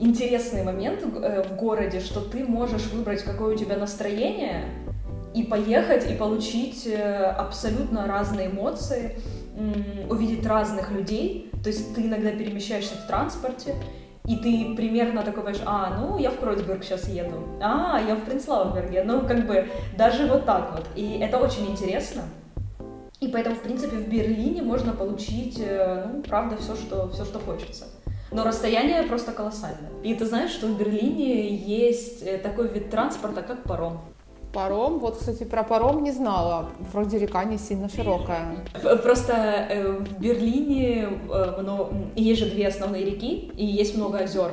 интересный 0.00 0.64
момент 0.64 1.02
э, 1.02 1.44
в 1.48 1.56
городе, 1.56 2.00
что 2.00 2.20
ты 2.20 2.44
можешь 2.44 2.86
выбрать, 2.86 3.22
какое 3.22 3.54
у 3.54 3.58
тебя 3.58 3.76
настроение, 3.76 4.64
и 5.34 5.44
поехать 5.44 6.10
и 6.10 6.14
получить 6.14 6.86
э, 6.86 7.22
абсолютно 7.38 8.06
разные 8.06 8.48
эмоции, 8.48 9.20
увидеть 10.08 10.46
разных 10.46 10.90
людей. 10.90 11.50
То 11.62 11.68
есть 11.68 11.94
ты 11.94 12.06
иногда 12.06 12.30
перемещаешься 12.30 12.94
в 12.94 13.06
транспорте, 13.06 13.74
и 14.26 14.36
ты 14.36 14.74
примерно 14.76 15.22
такой 15.22 15.42
понимаешь, 15.42 15.62
а, 15.66 15.96
ну, 15.98 16.18
я 16.18 16.30
в 16.30 16.38
Кройцберг 16.38 16.84
сейчас 16.84 17.08
еду, 17.08 17.48
а, 17.60 18.00
я 18.06 18.14
в 18.14 18.24
Принцлауфберге, 18.24 19.02
ну, 19.04 19.26
как 19.26 19.46
бы, 19.46 19.68
даже 19.96 20.26
вот 20.26 20.44
так 20.44 20.72
вот. 20.72 20.86
И 20.94 21.18
это 21.18 21.38
очень 21.38 21.70
интересно. 21.70 22.22
И 23.20 23.28
поэтому, 23.28 23.56
в 23.56 23.62
принципе, 23.62 23.96
в 23.96 24.08
Берлине 24.08 24.62
можно 24.62 24.92
получить, 24.92 25.58
э, 25.60 26.06
ну, 26.10 26.22
правда, 26.22 26.56
все, 26.56 26.74
что, 26.74 27.08
все, 27.10 27.24
что 27.24 27.38
хочется. 27.38 27.84
Но 28.32 28.44
расстояние 28.44 29.02
просто 29.02 29.32
колоссальное. 29.32 29.90
И 30.02 30.14
ты 30.14 30.26
знаешь, 30.26 30.50
что 30.50 30.66
в 30.66 30.78
Берлине 30.78 31.54
есть 31.54 32.22
э, 32.22 32.38
такой 32.38 32.68
вид 32.68 32.90
транспорта, 32.90 33.42
как 33.42 33.64
паром. 33.64 34.00
Паром, 34.52 34.98
вот, 34.98 35.18
кстати, 35.18 35.44
про 35.44 35.62
паром 35.62 36.02
не 36.02 36.12
знала. 36.12 36.70
Вроде 36.92 37.18
река 37.18 37.44
не 37.44 37.58
сильно 37.58 37.88
широкая. 37.88 38.64
Просто 39.02 39.32
э, 39.34 39.92
в 39.98 40.20
Берлине 40.20 41.08
э, 41.28 41.90
есть 42.14 42.40
же 42.40 42.46
две 42.50 42.68
основные 42.68 43.04
реки, 43.04 43.50
и 43.56 43.64
есть 43.64 43.96
много 43.96 44.18
озер. 44.18 44.52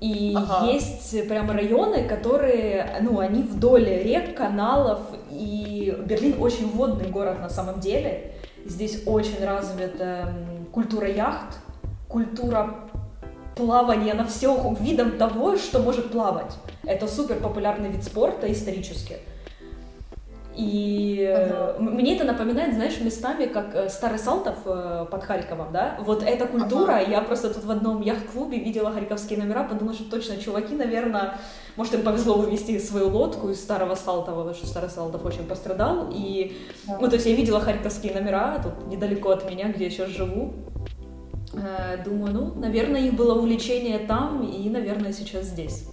И 0.00 0.34
ага. 0.36 0.66
есть 0.70 1.26
прям 1.28 1.50
районы, 1.50 2.06
которые, 2.06 2.98
ну, 3.00 3.18
они 3.18 3.42
вдоль 3.42 3.88
рек, 3.88 4.36
каналов, 4.36 5.00
и 5.30 5.96
Берлин 6.04 6.40
очень 6.40 6.70
водный 6.70 7.08
город 7.08 7.40
на 7.40 7.48
самом 7.48 7.80
деле. 7.80 8.34
Здесь 8.64 9.04
очень 9.06 9.42
развита 9.44 10.34
культура 10.72 11.08
яхт, 11.08 11.58
культура 12.16 12.74
плавания 13.56 14.14
на 14.14 14.24
всех 14.24 14.56
видом 14.80 15.18
того, 15.18 15.58
что 15.58 15.80
может 15.80 16.10
плавать. 16.10 16.56
Это 16.84 17.06
супер 17.06 17.36
популярный 17.36 17.90
вид 17.90 18.04
спорта 18.04 18.50
исторически. 18.50 19.16
И 20.54 21.22
ага. 21.36 21.76
мне 21.78 22.16
это 22.16 22.24
напоминает, 22.24 22.74
знаешь, 22.74 22.98
местами, 23.02 23.44
как 23.44 23.74
э, 23.74 23.90
Старый 23.90 24.18
Салтов 24.18 24.54
э, 24.64 25.04
под 25.10 25.24
Харьковом, 25.24 25.70
да? 25.70 25.98
Вот 26.00 26.22
эта 26.22 26.46
культура, 26.46 26.92
ага. 26.92 27.10
я 27.10 27.20
просто 27.20 27.52
тут 27.52 27.64
в 27.64 27.70
одном 27.70 28.00
яхт-клубе 28.00 28.58
видела 28.58 28.90
харьковские 28.90 29.38
номера, 29.38 29.64
подумала, 29.64 29.94
что 29.94 30.10
точно 30.10 30.38
чуваки, 30.38 30.74
наверное, 30.74 31.34
может, 31.76 31.92
им 31.92 32.02
повезло 32.02 32.38
вывести 32.38 32.78
свою 32.78 33.10
лодку 33.10 33.50
из 33.50 33.60
Старого 33.60 33.94
Салтова, 33.94 34.36
потому 34.36 34.54
что 34.54 34.66
Старый 34.66 34.88
Салтов 34.88 35.26
очень 35.26 35.44
пострадал. 35.44 36.08
И, 36.10 36.56
ага. 36.88 36.98
ну, 37.02 37.08
то 37.08 37.16
есть 37.16 37.26
я 37.26 37.34
видела 37.34 37.60
харьковские 37.60 38.14
номера 38.14 38.58
тут 38.62 38.86
недалеко 38.86 39.32
от 39.32 39.50
меня, 39.50 39.68
где 39.68 39.84
я 39.84 39.90
сейчас 39.90 40.08
живу. 40.08 40.54
Э, 41.56 41.96
думаю, 42.04 42.34
ну, 42.34 42.52
наверное, 42.56 43.00
их 43.00 43.14
было 43.14 43.34
увлечение 43.38 43.98
там 43.98 44.42
и, 44.42 44.68
наверное, 44.68 45.12
сейчас 45.12 45.46
здесь. 45.46 45.86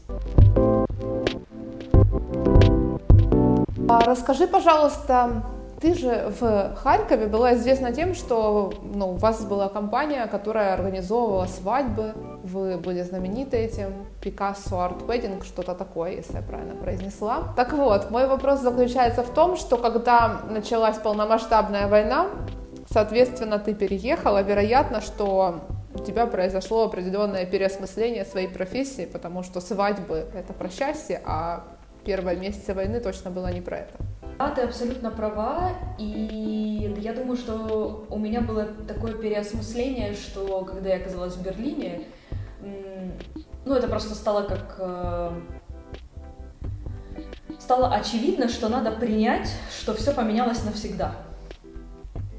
А 3.88 4.00
расскажи, 4.05 4.48
пожалуйста, 4.48 5.43
ты 5.79 5.93
же 5.93 6.34
в 6.39 6.75
Харькове 6.75 7.27
была 7.27 7.55
известна 7.55 7.91
тем, 7.91 8.15
что 8.15 8.74
ну, 8.93 9.12
у 9.12 9.15
вас 9.15 9.46
была 9.46 9.70
компания, 9.70 10.25
которая 10.27 10.74
организовывала 10.74 11.46
свадьбы, 11.46 12.13
вы 12.43 12.77
были 12.77 13.01
знамениты 13.01 13.58
этим, 13.58 13.93
Пикассо 14.22 14.79
Арт 14.79 15.01
Wedding, 15.03 15.43
что-то 15.43 15.75
такое, 15.75 16.12
если 16.12 16.36
я 16.36 16.41
правильно 16.41 16.75
произнесла. 16.75 17.53
Так 17.55 17.74
вот, 17.74 18.12
мой 18.12 18.27
вопрос 18.27 18.62
заключается 18.62 19.24
в 19.24 19.34
том, 19.34 19.58
что 19.58 19.77
когда 19.77 20.41
началась 20.50 20.98
полномасштабная 20.98 21.88
война, 21.88 22.27
Соответственно, 22.93 23.57
ты 23.57 23.73
переехала, 23.73 24.43
вероятно, 24.43 25.01
что 25.01 25.62
у 25.95 26.00
тебя 26.00 26.27
произошло 26.27 26.83
определенное 26.83 27.43
переосмысление 27.43 28.23
своей 28.23 28.47
профессии, 28.47 29.09
потому 29.12 29.41
что 29.41 29.62
свадьбы— 29.62 30.27
это 30.35 30.53
про 30.53 30.69
счастье, 30.69 31.19
а 31.25 31.63
первые 32.05 32.38
месяцы 32.38 32.75
войны 32.75 33.00
точно 33.00 33.31
было 33.31 33.51
не 33.51 33.62
про 33.62 33.77
это. 33.77 33.95
Да, 34.38 34.51
ты 34.51 34.62
абсолютно 34.62 35.09
права, 35.09 35.71
и 35.97 36.93
я 37.00 37.13
думаю, 37.13 37.35
что 37.35 38.05
у 38.12 38.19
меня 38.19 38.41
было 38.41 38.65
такое 38.88 39.13
переосмысление, 39.13 40.13
что 40.13 40.63
когда 40.63 40.89
я 40.89 40.97
оказалась 40.97 41.33
в 41.33 41.41
Берлине, 41.41 42.03
ну, 43.65 43.73
это 43.73 43.88
просто 43.88 44.13
стало 44.13 44.43
как... 44.43 44.75
Э, 44.77 45.31
стало 47.59 47.91
очевидно, 47.91 48.50
что 48.50 48.69
надо 48.69 48.91
принять, 48.91 49.50
что 49.79 49.95
все 49.95 50.13
поменялось 50.13 50.63
навсегда. 50.63 51.15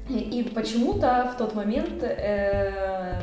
И 0.09 0.51
почему-то 0.53 1.31
в 1.33 1.37
тот 1.37 1.55
момент, 1.55 2.03
э, 2.03 3.21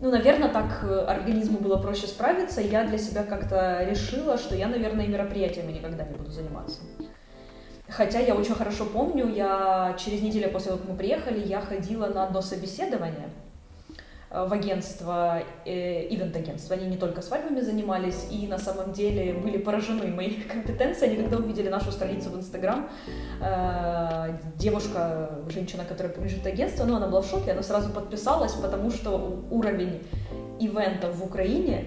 ну, 0.00 0.10
наверное, 0.10 0.48
так 0.48 0.82
организму 1.06 1.58
было 1.58 1.76
проще 1.76 2.06
справиться, 2.08 2.60
я 2.60 2.84
для 2.84 2.98
себя 2.98 3.22
как-то 3.22 3.84
решила, 3.88 4.36
что 4.36 4.56
я, 4.56 4.66
наверное, 4.66 5.06
мероприятиями 5.06 5.72
никогда 5.72 6.04
не 6.04 6.16
буду 6.16 6.30
заниматься. 6.32 6.80
Хотя 7.88 8.18
я 8.18 8.34
очень 8.34 8.54
хорошо 8.54 8.84
помню, 8.84 9.28
я 9.28 9.96
через 9.98 10.22
неделю 10.22 10.50
после 10.50 10.72
того, 10.72 10.80
как 10.80 10.90
мы 10.90 10.96
приехали, 10.96 11.46
я 11.46 11.60
ходила 11.60 12.06
на 12.08 12.24
одно 12.24 12.42
собеседование, 12.42 13.28
Э, 13.28 13.47
в 14.30 14.52
агентство, 14.52 15.42
э, 15.64 16.06
ивент-агентство. 16.14 16.76
Они 16.76 16.86
не 16.86 16.96
только 16.98 17.22
свадьбами 17.22 17.60
занимались, 17.60 18.26
и 18.30 18.46
на 18.46 18.58
самом 18.58 18.92
деле 18.92 19.32
были 19.32 19.56
поражены 19.56 20.08
моей 20.08 20.42
компетенцией. 20.52 21.12
Они 21.12 21.22
когда 21.22 21.38
увидели 21.38 21.68
нашу 21.68 21.92
страницу 21.92 22.30
в 22.30 22.36
Инстаграм, 22.36 22.90
э, 23.40 24.36
девушка, 24.56 25.30
женщина, 25.48 25.84
которая 25.84 26.12
принадлежит 26.12 26.46
агентству, 26.46 26.84
ну, 26.84 26.96
она 26.96 27.06
была 27.06 27.22
в 27.22 27.26
шоке, 27.26 27.52
она 27.52 27.62
сразу 27.62 27.90
подписалась, 27.90 28.52
потому 28.52 28.90
что 28.90 29.42
уровень 29.50 30.02
ивентов 30.60 31.16
в 31.16 31.24
Украине 31.24 31.84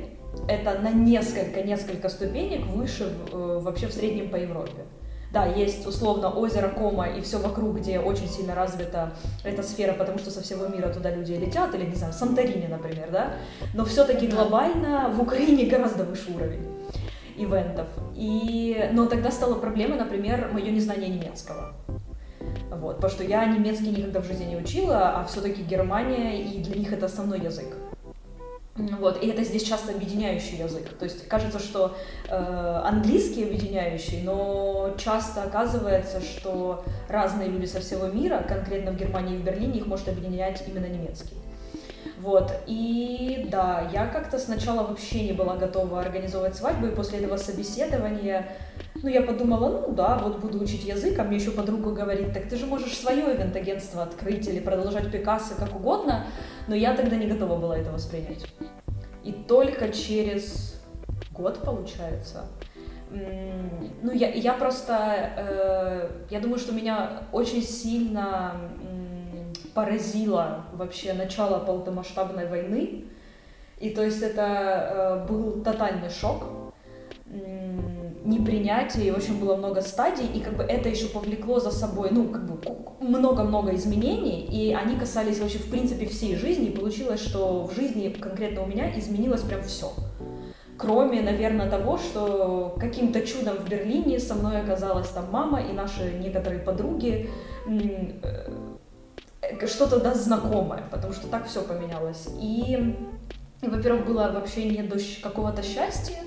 это 0.48 0.80
на 0.80 0.92
несколько, 0.92 1.62
несколько 1.62 2.10
ступенек 2.10 2.66
выше 2.68 3.12
вообще 3.32 3.88
в 3.88 3.92
среднем 3.92 4.30
по 4.30 4.38
Европе. 4.38 4.86
Да, 5.32 5.46
есть 5.46 5.88
условно 5.88 6.30
озеро 6.30 6.68
Кома 6.68 7.08
и 7.08 7.22
все 7.22 7.40
вокруг, 7.40 7.78
где 7.78 8.00
очень 8.00 8.28
сильно 8.28 8.54
развита 8.54 9.14
эта 9.46 9.64
сфера, 9.64 9.94
потому 9.94 10.18
что 10.18 10.30
со 10.30 10.42
всего 10.42 10.68
мира 10.68 10.90
туда 10.90 11.10
люди 11.10 11.32
летят, 11.32 11.74
или, 11.74 11.86
не 11.86 11.96
знаю, 11.96 12.12
Санторини, 12.12 12.68
например, 12.68 13.10
да, 13.12 13.34
но 13.74 13.86
все-таки 13.86 14.28
глобально 14.28 15.10
в 15.10 15.22
Украине 15.22 15.68
гораздо 15.68 16.04
выше 16.04 16.32
уровень 16.36 16.68
ивентов. 17.38 17.88
И, 18.14 18.90
но 18.92 19.06
тогда 19.06 19.32
стала 19.32 19.56
проблема, 19.56 19.96
например, 19.96 20.50
мое 20.52 20.70
незнание 20.70 21.10
немецкого. 21.10 21.74
Вот, 22.70 22.98
потому 22.98 23.14
что 23.14 23.24
я 23.24 23.46
немецкий 23.46 23.92
никогда 23.92 24.20
в 24.20 24.26
жизни 24.26 24.46
не 24.46 24.58
учила, 24.58 25.12
а 25.12 25.24
все-таки 25.26 25.62
Германия, 25.62 26.42
и 26.42 26.62
для 26.62 26.76
них 26.76 26.92
это 26.92 27.06
основной 27.06 27.40
язык. 27.40 27.78
Вот, 28.76 29.22
и 29.22 29.28
это 29.28 29.44
здесь 29.44 29.64
часто 29.64 29.92
объединяющий 29.92 30.58
язык. 30.58 30.88
То 30.98 31.04
есть 31.04 31.28
кажется, 31.28 31.60
что 31.60 31.98
э, 32.30 32.82
английский 32.86 33.44
объединяющий, 33.44 34.22
но 34.24 34.96
часто 34.98 35.44
оказывается, 35.44 36.22
что 36.22 36.86
разные 37.10 37.50
люди 37.50 37.66
со 37.66 37.82
всего 37.82 38.08
мира, 38.08 38.46
конкретно 38.48 38.92
в 38.92 38.98
Германии 38.98 39.36
и 39.36 39.40
в 39.40 39.44
Берлине, 39.44 39.80
их 39.80 39.88
может 39.88 40.08
объединять 40.08 40.64
именно 40.68 40.86
немецкий. 40.86 41.36
Вот, 42.20 42.54
и 42.68 43.48
да, 43.52 43.90
я 43.92 44.06
как-то 44.06 44.38
сначала 44.38 44.88
вообще 44.88 45.24
не 45.26 45.34
была 45.34 45.58
готова 45.58 46.00
организовывать 46.00 46.56
свадьбу, 46.56 46.88
и 46.88 46.96
после 46.96 47.20
этого 47.20 47.36
собеседования 47.36 48.48
ну, 49.04 49.10
я 49.10 49.22
подумала, 49.22 49.86
ну 49.88 49.94
да, 49.94 50.18
вот 50.18 50.40
буду 50.40 50.60
учить 50.60 50.84
язык, 50.84 51.18
а 51.20 51.24
мне 51.24 51.38
еще 51.38 51.52
подруга 51.52 51.92
говорит, 51.92 52.34
так 52.34 52.48
ты 52.48 52.56
же 52.56 52.66
можешь 52.66 52.96
свое 52.98 53.36
ивент-агентство 53.36 54.04
открыть 54.04 54.48
или 54.48 54.60
продолжать 54.60 55.12
Пикассо 55.12 55.56
как 55.58 55.76
угодно, 55.76 56.26
но 56.68 56.76
я 56.76 56.96
тогда 56.96 57.16
не 57.16 57.28
готова 57.28 57.58
была 57.58 57.78
это 57.78 57.92
воспринять. 57.92 58.46
И 59.24 59.32
только 59.32 59.90
через 59.90 60.82
год, 61.32 61.60
получается, 61.64 62.46
ну, 63.10 64.12
я, 64.14 64.30
я 64.30 64.54
просто, 64.54 65.32
э, 65.36 66.10
я 66.30 66.40
думаю, 66.40 66.60
что 66.60 66.72
меня 66.72 67.24
очень 67.34 67.62
сильно 67.62 68.54
э, 68.82 69.54
поразило 69.74 70.66
вообще 70.74 71.14
начало 71.14 71.60
полномасштабной 71.60 72.48
войны, 72.48 73.06
и 73.80 73.90
то 73.90 74.04
есть 74.04 74.22
это 74.22 75.26
э, 75.26 75.28
был 75.28 75.62
тотальный 75.62 76.10
шок, 76.10 76.72
непринятие, 78.24 79.08
и 79.08 79.12
очень 79.12 79.40
было 79.40 79.56
много 79.56 79.82
стадий, 79.82 80.26
и 80.26 80.40
как 80.40 80.56
бы 80.56 80.64
это 80.64 80.90
еще 80.90 81.08
повлекло 81.08 81.60
за 81.60 81.72
собой, 81.72 82.10
ну, 82.12 82.30
как 82.30 82.46
бы 82.46 82.60
много-много 83.00 83.76
изменений, 83.76 84.46
и 84.46 84.74
они 84.74 84.96
касались 84.96 85.40
вообще, 85.40 85.58
в 85.58 85.70
принципе, 85.70 86.06
всей 86.06 86.36
жизни, 86.36 86.68
и 86.68 86.76
получилось, 86.76 87.22
что 87.22 87.66
в 87.66 87.76
жизни 87.76 88.10
конкретно 88.10 88.64
у 88.64 88.68
меня 88.68 88.98
изменилось 88.98 89.42
прям 89.42 89.64
все. 89.64 89.92
Кроме, 90.78 91.22
наверное, 91.22 91.70
того, 91.70 91.98
что 91.98 92.76
каким-то 92.80 93.22
чудом 93.22 93.58
в 93.58 93.70
Берлине 93.70 94.20
со 94.20 94.36
мной 94.36 94.62
оказалась 94.62 95.10
там 95.10 95.26
мама 95.32 95.62
и 95.62 95.74
наши 95.74 96.14
некоторые 96.20 96.60
подруги, 96.60 97.30
э, 97.68 99.68
что-то 99.68 100.00
да 100.00 100.16
знакомое, 100.16 100.84
потому 100.90 101.14
что 101.14 101.28
так 101.28 101.48
все 101.48 101.62
поменялось. 101.62 102.28
И 102.40 102.96
во-первых, 103.62 104.08
было 104.08 104.32
вообще 104.34 104.66
не 104.66 104.82
до 104.82 104.98
какого-то 105.22 105.62
счастья, 105.62 106.18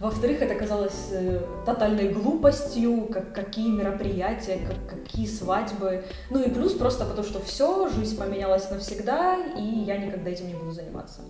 во-вторых, 0.00 0.42
это 0.42 0.54
казалось 0.54 1.08
э, 1.12 1.40
тотальной 1.64 2.10
глупостью, 2.10 3.08
как, 3.12 3.32
какие 3.32 3.70
мероприятия, 3.70 4.58
как, 4.66 4.98
какие 4.98 5.26
свадьбы. 5.26 6.04
Ну 6.30 6.42
и 6.42 6.50
плюс 6.50 6.74
просто 6.74 7.04
потому, 7.04 7.26
что 7.26 7.40
все, 7.40 7.88
жизнь 7.88 8.18
поменялась 8.18 8.70
навсегда, 8.70 9.36
и 9.56 9.62
я 9.62 9.96
никогда 9.96 10.30
этим 10.30 10.48
не 10.48 10.54
буду 10.54 10.72
заниматься. 10.72 11.22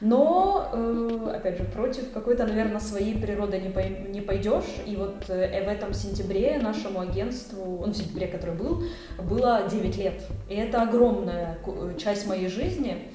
Но, 0.00 0.68
э, 0.72 1.32
опять 1.34 1.56
же, 1.56 1.64
против 1.64 2.12
какой-то, 2.12 2.46
наверное, 2.46 2.80
своей 2.80 3.16
природы 3.16 3.58
не, 3.58 4.10
не 4.10 4.20
пойдешь. 4.20 4.64
И 4.86 4.96
вот 4.96 5.24
э, 5.28 5.64
в 5.64 5.68
этом 5.68 5.94
сентябре 5.94 6.58
нашему 6.58 7.00
агентству, 7.00 7.82
ну, 7.86 7.92
в 7.92 7.96
сентябре, 7.96 8.26
который 8.26 8.54
был, 8.54 8.82
было 9.18 9.62
9 9.70 9.96
лет. 9.96 10.22
И 10.50 10.54
это 10.54 10.82
огромная 10.82 11.58
часть 11.98 12.26
моей 12.26 12.48
жизни. 12.48 13.08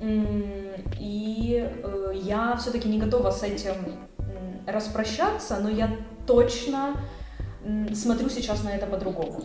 И 0.00 1.70
э, 1.82 2.12
я 2.14 2.56
все-таки 2.56 2.88
не 2.88 2.98
готова 2.98 3.30
с 3.30 3.42
этим 3.42 3.74
распрощаться, 4.66 5.58
но 5.60 5.68
я 5.68 5.90
точно 6.26 6.96
смотрю 7.94 8.30
сейчас 8.30 8.64
на 8.64 8.70
это 8.70 8.86
по-другому. 8.86 9.44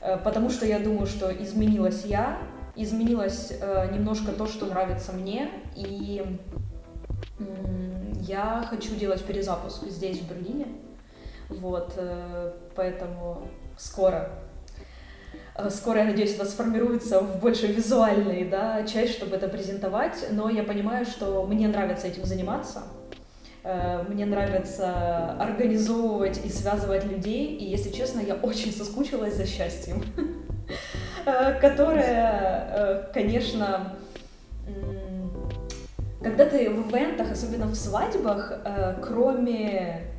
Э, 0.00 0.18
потому 0.18 0.50
что 0.50 0.66
я 0.66 0.78
думаю, 0.78 1.06
что 1.06 1.32
изменилась 1.32 2.04
я, 2.04 2.38
изменилось 2.76 3.52
э, 3.58 3.90
немножко 3.92 4.32
то, 4.32 4.46
что 4.46 4.66
нравится 4.66 5.12
мне, 5.12 5.50
и 5.74 6.38
я 8.20 8.64
хочу 8.68 8.94
делать 8.94 9.24
перезапуск 9.24 9.84
здесь, 9.84 10.20
в 10.20 10.28
Берлине. 10.28 10.66
Вот, 11.48 11.98
поэтому 12.74 13.48
скоро 13.76 14.30
скоро, 15.70 15.98
я 15.98 16.04
надеюсь, 16.04 16.34
это 16.34 16.44
сформируется 16.44 17.20
в 17.20 17.40
больше 17.40 17.66
визуальной 17.66 18.44
да, 18.44 18.84
часть, 18.86 19.12
чтобы 19.12 19.36
это 19.36 19.48
презентовать, 19.48 20.26
но 20.30 20.48
я 20.48 20.62
понимаю, 20.62 21.04
что 21.04 21.44
мне 21.46 21.68
нравится 21.68 22.06
этим 22.06 22.24
заниматься, 22.24 22.82
э, 23.64 24.02
мне 24.08 24.24
нравится 24.24 25.36
организовывать 25.38 26.44
и 26.44 26.48
связывать 26.48 27.04
людей, 27.04 27.56
и, 27.56 27.64
если 27.64 27.90
честно, 27.90 28.20
я 28.20 28.34
очень 28.34 28.72
соскучилась 28.72 29.34
за 29.34 29.46
счастьем, 29.46 30.02
э, 31.26 31.60
которое, 31.60 33.08
конечно, 33.12 33.94
когда 36.22 36.46
ты 36.46 36.70
в 36.70 36.90
ивентах, 36.90 37.32
особенно 37.32 37.66
в 37.66 37.74
свадьбах, 37.74 38.60
кроме 39.02 40.11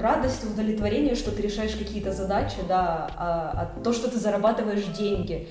радость, 0.00 0.44
удовлетворение, 0.44 1.14
что 1.14 1.30
ты 1.30 1.42
решаешь 1.42 1.74
какие-то 1.74 2.12
задачи, 2.12 2.56
да, 2.68 3.10
а, 3.16 3.70
а 3.76 3.82
то, 3.82 3.92
что 3.92 4.10
ты 4.10 4.18
зарабатываешь 4.18 4.84
деньги, 4.96 5.48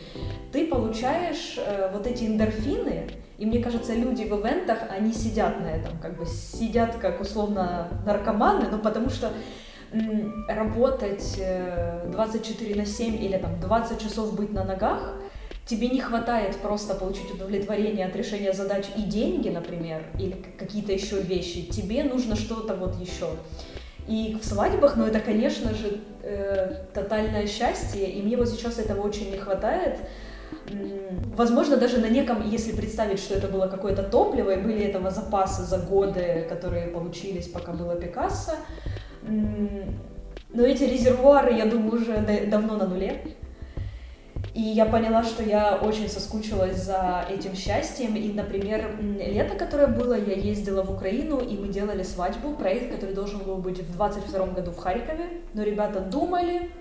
ты 0.51 0.67
получаешь 0.67 1.55
э, 1.57 1.89
вот 1.93 2.07
эти 2.07 2.25
эндорфины, 2.25 3.09
и 3.37 3.45
мне 3.45 3.59
кажется, 3.59 3.93
люди 3.93 4.23
в 4.23 4.39
ивентах, 4.39 4.79
они 4.89 5.13
сидят 5.13 5.59
на 5.61 5.67
этом, 5.67 5.97
как 5.99 6.17
бы 6.17 6.25
сидят 6.25 6.95
как 6.95 7.21
условно 7.21 7.87
наркоманы, 8.05 8.67
ну 8.69 8.79
потому 8.79 9.09
что 9.09 9.31
м, 9.91 10.45
работать 10.47 11.41
24 12.11 12.73
э, 12.73 12.77
на 12.77 12.85
7 12.85 13.15
или 13.15 13.37
там 13.37 13.59
20 13.59 14.01
часов 14.01 14.35
быть 14.35 14.51
на 14.51 14.63
ногах, 14.63 15.15
тебе 15.65 15.87
не 15.87 16.01
хватает 16.01 16.57
просто 16.57 16.95
получить 16.95 17.31
удовлетворение 17.31 18.07
от 18.07 18.15
решения 18.15 18.53
задач 18.53 18.85
и 18.97 19.03
деньги, 19.03 19.49
например, 19.49 20.03
или 20.17 20.35
какие-то 20.57 20.91
еще 20.91 21.21
вещи, 21.21 21.61
тебе 21.67 22.03
нужно 22.03 22.35
что-то 22.35 22.75
вот 22.75 22.99
еще. 22.99 23.27
И 24.09 24.39
в 24.41 24.45
свадьбах, 24.45 24.95
ну 24.95 25.05
это, 25.05 25.19
конечно 25.19 25.71
же, 25.75 25.99
э, 26.23 26.73
тотальное 26.95 27.45
счастье, 27.45 28.09
и 28.09 28.23
мне 28.23 28.37
вот 28.37 28.49
сейчас 28.49 28.79
этого 28.79 29.01
очень 29.01 29.29
не 29.29 29.37
хватает. 29.37 29.99
Возможно, 31.35 31.77
даже 31.77 31.99
на 31.99 32.09
неком, 32.09 32.49
если 32.49 32.75
представить, 32.75 33.19
что 33.19 33.35
это 33.35 33.47
было 33.47 33.67
какое-то 33.67 34.01
топливо, 34.01 34.51
и 34.51 34.61
были 34.61 34.83
этого 34.83 35.11
запасы 35.11 35.61
за 35.61 35.77
годы, 35.77 36.47
которые 36.49 36.87
получились, 36.87 37.47
пока 37.47 37.71
было 37.71 37.95
Пикассо, 37.95 38.53
но 39.21 40.63
эти 40.63 40.85
резервуары, 40.85 41.53
я 41.53 41.65
думаю, 41.65 42.01
уже 42.01 42.47
давно 42.49 42.77
на 42.77 42.87
нуле. 42.87 43.35
И 44.59 44.61
я 44.61 44.85
поняла, 44.85 45.23
что 45.23 45.41
я 45.41 45.77
очень 45.77 46.09
соскучилась 46.09 46.83
за 46.83 47.25
этим 47.29 47.55
счастьем. 47.55 48.17
И, 48.17 48.33
например, 48.33 48.91
лето, 48.99 49.55
которое 49.55 49.87
было, 49.87 50.15
я 50.15 50.33
ездила 50.33 50.83
в 50.83 50.91
Украину, 50.91 51.39
и 51.39 51.57
мы 51.57 51.69
делали 51.69 52.03
свадьбу, 52.03 52.51
проект, 52.55 52.93
который 52.93 53.15
должен 53.15 53.39
был 53.39 53.55
быть 53.55 53.79
в 53.79 53.93
22 53.93 54.47
году 54.47 54.71
в 54.71 54.77
Харькове. 54.77 55.43
Но 55.53 55.63
ребята 55.63 56.01
думали 56.01 56.71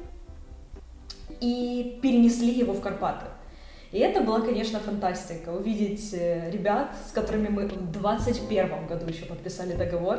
и 1.41 2.01
перенесли 2.03 2.51
его 2.51 2.73
в 2.73 2.81
Карпаты. 2.81 3.27
И 3.93 4.01
это 4.01 4.23
была, 4.23 4.41
конечно, 4.41 4.81
фантастика. 4.81 5.51
Увидеть 5.51 6.13
э, 6.15 6.51
ребят, 6.51 6.97
с 7.09 7.13
которыми 7.13 7.47
мы 7.47 7.69
в 7.69 7.93
21 7.93 8.89
году 8.89 9.07
еще 9.07 9.25
подписали 9.25 9.75
договор, 9.75 10.19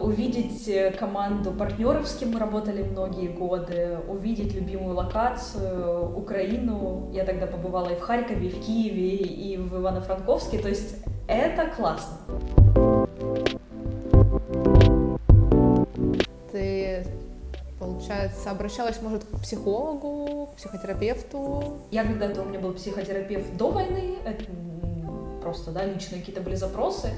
увидеть 0.00 0.66
э, 0.68 0.90
команду 0.92 1.52
партнеров, 1.52 2.08
с 2.08 2.16
кем 2.16 2.32
мы 2.32 2.40
работали 2.40 2.82
многие 2.82 3.28
годы, 3.28 3.98
увидеть 4.08 4.54
любимую 4.54 4.96
локацию, 4.96 6.16
Украину. 6.16 7.10
Я 7.12 7.24
тогда 7.24 7.46
побывала 7.46 7.90
и 7.90 7.96
в 7.96 8.00
Харькове, 8.00 8.48
и 8.48 8.50
в 8.50 8.64
Киеве, 8.64 9.16
и 9.16 9.56
в 9.58 9.74
Ивано-Франковске. 9.74 10.58
То 10.58 10.68
есть 10.68 10.96
это 11.28 11.66
классно. 11.76 12.16
Ты, 16.50 17.06
получается, 17.78 18.50
обращалась, 18.50 19.00
может, 19.02 19.24
к 19.24 19.40
психологу, 19.42 20.46
к 20.46 20.56
психотерапевту? 20.56 21.78
Я 21.90 22.04
когда-то 22.04 22.42
у 22.42 22.46
меня 22.46 22.58
был 22.58 22.72
психотерапевт 22.72 23.56
до 23.56 23.70
войны, 23.70 24.16
это 24.24 24.44
просто, 25.42 25.70
да, 25.70 25.84
личные 25.84 26.20
какие-то 26.20 26.40
были 26.40 26.54
запросы. 26.54 27.10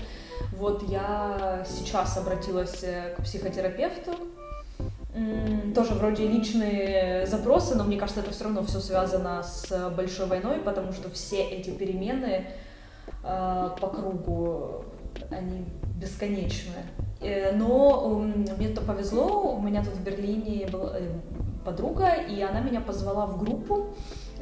Вот 0.53 0.89
я 0.89 1.65
сейчас 1.69 2.17
обратилась 2.17 2.83
э, 2.83 3.15
к 3.17 3.23
психотерапевту, 3.23 4.13
тоже 5.75 5.93
вроде 5.95 6.27
личные 6.27 7.27
запросы, 7.27 7.75
но 7.75 7.85
мне 7.85 7.99
кажется, 7.99 8.21
это 8.23 8.31
все 8.31 8.45
равно 8.45 8.63
все 8.63 8.81
связано 8.81 9.43
с 9.43 9.91
большой 9.91 10.27
войной, 10.27 10.59
потому 10.61 10.93
что 10.93 11.11
все 11.11 11.43
эти 11.43 11.71
перемены 11.71 12.47
э, 13.23 13.71
по 13.81 13.89
кругу, 13.89 14.85
они 15.31 15.67
бесконечны. 15.97 16.87
Э, 17.21 17.55
но 17.55 18.19
мне 18.21 18.69
то 18.69 18.81
повезло, 18.81 19.55
у 19.55 19.61
меня 19.61 19.85
тут 19.85 19.95
в 19.95 20.03
Берлине 20.03 20.67
была 20.67 20.99
э, 20.99 21.11
подруга, 21.65 22.15
и 22.15 22.41
она 22.41 22.61
меня 22.61 22.81
позвала 22.81 23.27
в 23.27 23.39
группу, 23.39 23.95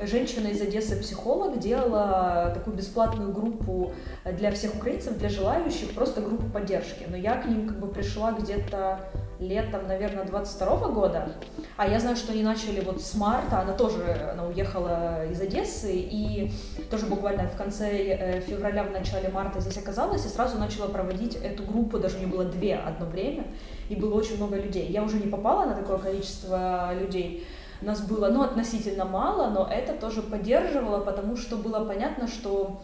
женщина 0.06 0.48
из 0.48 0.60
Одессы, 0.60 0.96
психолог, 1.00 1.58
делала 1.58 2.52
такую 2.54 2.76
бесплатную 2.76 3.32
группу 3.32 3.92
для 4.24 4.50
всех 4.50 4.74
украинцев, 4.76 5.18
для 5.18 5.28
желающих, 5.28 5.90
просто 5.90 6.20
группу 6.20 6.46
поддержки. 6.46 7.06
Но 7.08 7.16
я 7.16 7.36
к 7.36 7.46
ним 7.46 7.68
как 7.68 7.78
бы 7.78 7.88
пришла 7.88 8.32
где-то 8.32 9.00
летом, 9.40 9.86
наверное, 9.88 10.24
22 10.24 10.88
года, 10.88 11.32
а 11.76 11.88
я 11.88 11.98
знаю, 11.98 12.16
что 12.16 12.32
они 12.32 12.42
начали 12.42 12.80
вот 12.80 13.00
с 13.00 13.14
марта, 13.14 13.60
она 13.60 13.72
тоже, 13.72 14.30
она 14.32 14.46
уехала 14.46 15.26
из 15.26 15.40
Одессы, 15.40 15.92
и 15.94 16.52
тоже 16.90 17.06
буквально 17.06 17.48
в 17.48 17.56
конце 17.56 17.88
э, 17.88 18.40
февраля, 18.40 18.84
в 18.84 18.92
начале 18.92 19.30
марта 19.30 19.60
здесь 19.60 19.78
оказалась, 19.78 20.26
и 20.26 20.28
сразу 20.28 20.58
начала 20.58 20.88
проводить 20.88 21.36
эту 21.36 21.62
группу, 21.62 21.98
даже 21.98 22.16
у 22.16 22.18
нее 22.18 22.28
было 22.28 22.44
две 22.44 22.74
одно 22.74 23.06
время, 23.06 23.46
и 23.88 23.96
было 23.96 24.14
очень 24.14 24.36
много 24.36 24.56
людей. 24.56 24.86
Я 24.88 25.02
уже 25.02 25.18
не 25.18 25.26
попала 25.26 25.64
на 25.64 25.74
такое 25.74 25.98
количество 25.98 26.90
людей, 26.94 27.46
нас 27.86 28.00
было, 28.00 28.28
ну, 28.28 28.42
относительно 28.42 29.04
мало, 29.04 29.50
но 29.50 29.68
это 29.70 29.94
тоже 29.94 30.22
поддерживало, 30.22 31.00
потому 31.00 31.36
что 31.36 31.56
было 31.56 31.84
понятно, 31.84 32.28
что 32.28 32.80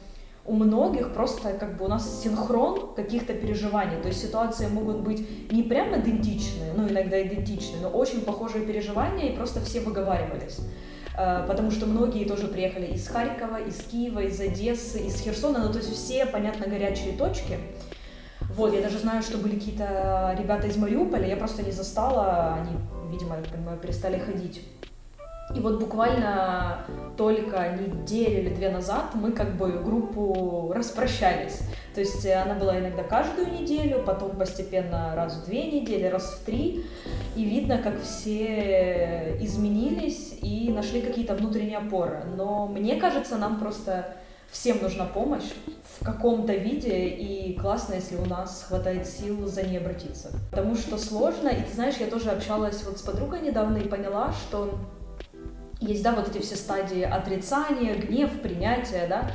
у 0.47 0.55
многих 0.55 1.13
просто 1.13 1.53
как 1.55 1.77
бы 1.77 1.87
у 1.87 1.89
нас 1.89 2.23
синхрон 2.23 2.95
каких-то 2.95 3.35
переживаний, 3.35 4.01
то 4.01 4.09
есть 4.09 4.23
ситуации 4.23 4.69
могут 4.69 5.01
быть 5.01 5.51
не 5.51 5.63
прям 5.63 5.99
идентичные, 6.01 6.73
ну 6.77 6.89
иногда 6.89 7.21
идентичные, 7.21 7.83
но 7.83 7.89
очень 7.89 8.23
похожие 8.23 8.65
переживания, 8.65 9.33
и 9.33 9.37
просто 9.37 9.61
все 9.61 9.81
выговаривались. 9.81 10.61
Э, 11.19 11.45
потому 11.47 11.71
что 11.71 11.87
многие 11.87 12.25
тоже 12.25 12.47
приехали 12.47 12.87
из 12.87 13.09
Харькова, 13.09 13.61
из 13.61 13.83
Киева, 13.83 14.21
из 14.21 14.41
Одессы, 14.41 15.01
из 15.01 15.21
Херсона, 15.21 15.61
ну 15.65 15.73
то 15.73 15.79
есть 15.79 15.93
все, 15.93 16.27
понятно, 16.27 16.67
горячие 16.67 17.17
точки. 17.17 17.59
Вот, 18.55 18.73
я 18.73 18.81
даже 18.81 18.99
знаю, 18.99 19.23
что 19.23 19.39
были 19.39 19.57
какие-то 19.57 20.37
ребята 20.39 20.69
из 20.69 20.77
Мариуполя, 20.77 21.27
я 21.27 21.37
просто 21.37 21.63
не 21.63 21.73
застала, 21.73 22.55
они, 22.55 22.71
видимо, 23.11 23.37
я 23.37 23.43
понимаю, 23.43 23.79
перестали 23.79 24.19
ходить 24.19 24.63
и 25.55 25.61
вот 25.61 25.79
буквально 25.79 26.85
только 27.17 27.79
неделю 27.79 28.43
или 28.43 28.55
две 28.55 28.69
назад 28.69 29.15
мы 29.15 29.33
как 29.33 29.57
бы 29.57 29.73
группу 29.79 30.73
распрощались. 30.75 31.61
То 31.95 32.01
есть 32.01 32.27
она 32.27 32.55
была 32.55 32.79
иногда 32.79 33.03
каждую 33.05 33.53
неделю, 33.53 34.03
потом 34.05 34.37
постепенно 34.37 35.15
раз 35.15 35.37
в 35.37 35.47
две 35.47 35.71
недели, 35.71 36.07
раз 36.07 36.33
в 36.33 36.45
три. 36.45 36.85
И 37.37 37.45
видно, 37.45 37.79
как 37.79 38.03
все 38.03 39.39
изменились 39.41 40.37
и 40.43 40.71
нашли 40.73 41.01
какие-то 41.01 41.35
внутренние 41.35 41.79
опоры. 41.79 42.25
Но 42.37 42.67
мне 42.67 42.97
кажется, 42.97 43.39
нам 43.39 43.59
просто 43.59 44.17
всем 44.51 44.83
нужна 44.83 45.05
помощь 45.05 45.51
в 45.99 46.05
каком-то 46.05 46.55
виде, 46.55 47.09
и 47.09 47.59
классно, 47.59 47.95
если 47.95 48.17
у 48.17 48.27
нас 48.27 48.67
хватает 48.69 49.07
сил 49.07 49.47
за 49.47 49.63
ней 49.63 49.79
обратиться. 49.79 50.31
Потому 50.51 50.77
что 50.77 50.99
сложно, 50.99 51.49
и 51.49 51.63
ты 51.63 51.75
знаешь, 51.75 51.97
я 51.99 52.07
тоже 52.07 52.31
общалась 52.31 52.85
вот 52.85 52.99
с 52.99 53.03
подругой 53.03 53.41
недавно 53.41 53.79
и 53.79 53.89
поняла, 53.89 54.33
что 54.33 54.75
есть, 55.87 56.03
да, 56.03 56.13
вот 56.13 56.29
эти 56.29 56.43
все 56.43 56.57
стадии 56.57 57.03
отрицания, 57.03 57.95
гнев, 57.95 58.31
принятия, 58.41 59.07
да, 59.09 59.31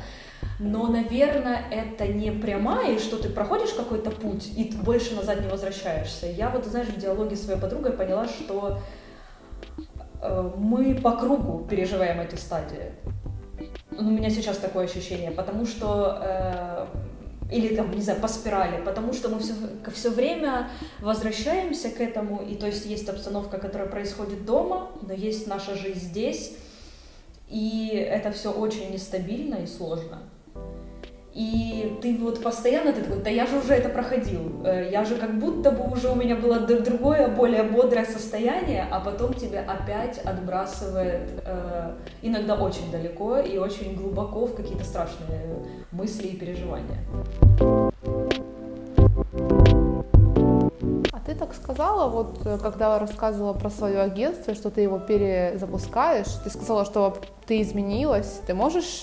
но, 0.58 0.86
наверное, 0.86 1.64
это 1.70 2.06
не 2.06 2.30
прямая, 2.30 2.98
что 2.98 3.16
ты 3.16 3.28
проходишь 3.28 3.72
какой-то 3.72 4.10
путь, 4.10 4.52
и 4.56 4.64
ты 4.64 4.76
больше 4.76 5.14
назад 5.14 5.40
не 5.40 5.48
возвращаешься. 5.48 6.26
Я 6.26 6.50
вот, 6.50 6.64
знаешь, 6.66 6.88
в 6.88 6.98
диалоге 6.98 7.36
с 7.36 7.44
своей 7.44 7.60
подругой 7.60 7.92
поняла, 7.92 8.28
что 8.28 8.78
э, 10.20 10.50
мы 10.56 10.94
по 10.94 11.16
кругу 11.16 11.66
переживаем 11.68 12.20
эти 12.20 12.36
стадии. 12.36 12.92
Ну, 13.90 14.08
у 14.08 14.10
меня 14.10 14.30
сейчас 14.30 14.58
такое 14.58 14.84
ощущение, 14.84 15.30
потому 15.30 15.66
что 15.66 16.18
э, 16.22 16.86
или 17.52 17.74
там, 17.74 17.90
не 17.92 18.00
знаю, 18.00 18.20
по 18.20 18.28
спирали, 18.28 18.82
потому 18.82 19.12
что 19.12 19.28
мы 19.28 19.38
все, 19.38 19.54
все 19.94 20.10
время 20.10 20.70
возвращаемся 21.00 21.90
к 21.90 22.00
этому, 22.00 22.42
и 22.42 22.54
то 22.56 22.66
есть 22.66 22.86
есть 22.86 23.08
обстановка, 23.08 23.58
которая 23.58 23.88
происходит 23.88 24.44
дома, 24.44 24.90
но 25.02 25.12
есть 25.12 25.46
наша 25.46 25.74
жизнь 25.74 26.00
здесь, 26.00 26.56
и 27.48 27.88
это 27.88 28.32
все 28.32 28.50
очень 28.50 28.90
нестабильно 28.90 29.56
и 29.56 29.66
сложно. 29.66 30.22
И 31.34 31.98
ты 32.02 32.18
вот 32.18 32.42
постоянно, 32.42 32.92
ты 32.92 33.00
такой, 33.00 33.22
да 33.22 33.30
я 33.30 33.46
же 33.46 33.56
уже 33.56 33.72
это 33.72 33.88
проходил, 33.88 34.66
э, 34.66 34.90
я 34.92 35.02
же 35.02 35.16
как 35.16 35.38
будто 35.38 35.70
бы 35.70 35.90
уже 35.90 36.10
у 36.10 36.14
меня 36.14 36.36
было 36.36 36.60
другое, 36.60 37.28
более 37.28 37.62
бодрое 37.62 38.04
состояние, 38.04 38.86
а 38.90 39.00
потом 39.00 39.32
тебя 39.32 39.60
опять 39.60 40.18
отбрасывает 40.18 41.30
э, 41.46 41.92
иногда 42.20 42.56
очень 42.56 42.90
далеко 42.90 43.38
и 43.38 43.56
очень 43.56 43.96
глубоко 43.96 44.44
в 44.44 44.54
какие-то 44.54 44.84
страшные 44.84 45.40
мысли 45.90 46.26
и 46.26 46.36
переживания. 46.36 46.98
А 51.12 51.20
ты 51.24 51.34
так 51.34 51.54
сказала, 51.54 52.10
вот 52.10 52.40
э, 52.44 52.58
когда 52.62 52.98
рассказывала 52.98 53.54
про 53.54 53.70
свое 53.70 54.02
агентство, 54.02 54.54
что 54.54 54.70
ты 54.70 54.82
его 54.82 54.98
перезапускаешь, 54.98 56.28
ты 56.44 56.50
сказала, 56.50 56.84
что 56.84 57.16
ты 57.46 57.62
изменилась. 57.62 58.42
Ты 58.46 58.52
можешь 58.52 59.02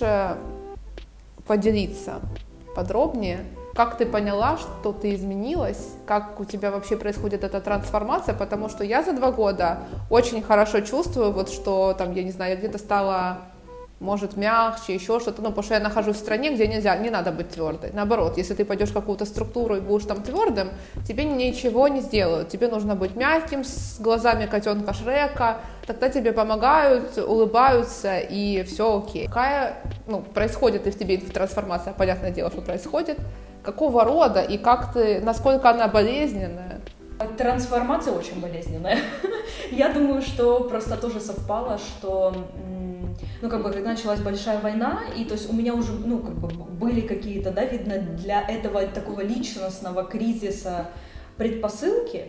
поделиться 1.49 2.19
подробнее, 2.75 3.39
как 3.73 3.97
ты 3.97 4.05
поняла, 4.05 4.57
что 4.57 4.93
ты 4.93 5.15
изменилась, 5.15 5.95
как 6.05 6.39
у 6.39 6.45
тебя 6.45 6.69
вообще 6.69 6.95
происходит 6.95 7.43
эта 7.43 7.59
трансформация, 7.59 8.35
потому 8.35 8.69
что 8.69 8.83
я 8.83 9.01
за 9.01 9.13
два 9.13 9.31
года 9.31 9.79
очень 10.12 10.43
хорошо 10.43 10.81
чувствую, 10.81 11.31
вот 11.31 11.49
что 11.49 11.95
там, 11.97 12.13
я 12.13 12.23
не 12.23 12.29
знаю, 12.29 12.51
я 12.51 12.57
где-то 12.57 12.77
стала 12.77 13.39
может 13.99 14.38
мягче, 14.38 14.93
еще 14.93 15.19
что-то, 15.19 15.41
ну, 15.41 15.49
потому 15.49 15.63
что 15.63 15.73
я 15.73 15.79
нахожусь 15.79 16.15
в 16.15 16.19
стране, 16.19 16.53
где 16.53 16.67
нельзя, 16.67 16.95
не 16.97 17.09
надо 17.09 17.31
быть 17.31 17.49
твердой. 17.49 17.91
Наоборот, 17.93 18.38
если 18.38 18.53
ты 18.53 18.65
пойдешь 18.65 18.89
в 18.89 18.93
какую-то 18.93 19.25
структуру 19.25 19.75
и 19.75 19.81
будешь 19.81 20.05
там 20.05 20.21
твердым, 20.21 20.69
тебе 21.07 21.25
ничего 21.25 21.88
не 21.88 22.01
сделают. 22.01 22.49
Тебе 22.49 22.67
нужно 22.67 22.95
быть 22.95 23.15
мягким, 23.15 23.63
с 23.63 23.99
глазами 23.99 24.45
котенка 24.45 24.93
Шрека, 24.93 25.57
тогда 25.85 26.09
тебе 26.09 26.31
помогают, 26.31 27.17
улыбаются, 27.17 28.19
и 28.19 28.63
все 28.63 28.99
окей. 28.99 29.27
Какая, 29.27 29.75
ну, 30.07 30.21
происходит 30.21 30.88
и 30.88 30.91
в 30.91 30.97
тебе 30.97 31.17
трансформация, 31.17 31.93
понятное 31.93 32.31
дело, 32.31 32.49
что 32.49 32.62
происходит, 32.62 33.17
какого 33.63 34.05
рода 34.05 34.41
и 34.41 34.57
как 34.57 34.93
ты, 34.93 35.19
насколько 35.19 35.69
она 35.69 35.88
болезненная? 35.88 36.79
Трансформация 37.38 38.13
очень 38.13 38.39
болезненная. 38.39 38.99
Я 39.71 39.89
думаю, 39.89 40.21
что 40.21 40.63
просто 40.63 40.97
тоже 40.97 41.19
совпало, 41.19 41.77
что 41.77 42.34
ну, 43.41 43.49
как 43.49 43.63
бы, 43.63 43.71
когда 43.71 43.91
началась 43.91 44.19
большая 44.19 44.60
война, 44.60 45.01
и 45.17 45.25
то 45.25 45.34
есть 45.34 45.49
у 45.49 45.53
меня 45.53 45.73
уже, 45.73 45.93
ну, 45.93 46.19
как 46.19 46.36
бы, 46.36 46.47
были 46.47 47.01
какие-то, 47.01 47.51
да, 47.51 47.65
видно, 47.65 47.99
для 47.99 48.41
этого 48.41 48.86
такого 48.88 49.21
личностного 49.21 50.03
кризиса 50.03 50.88
предпосылки, 51.38 52.25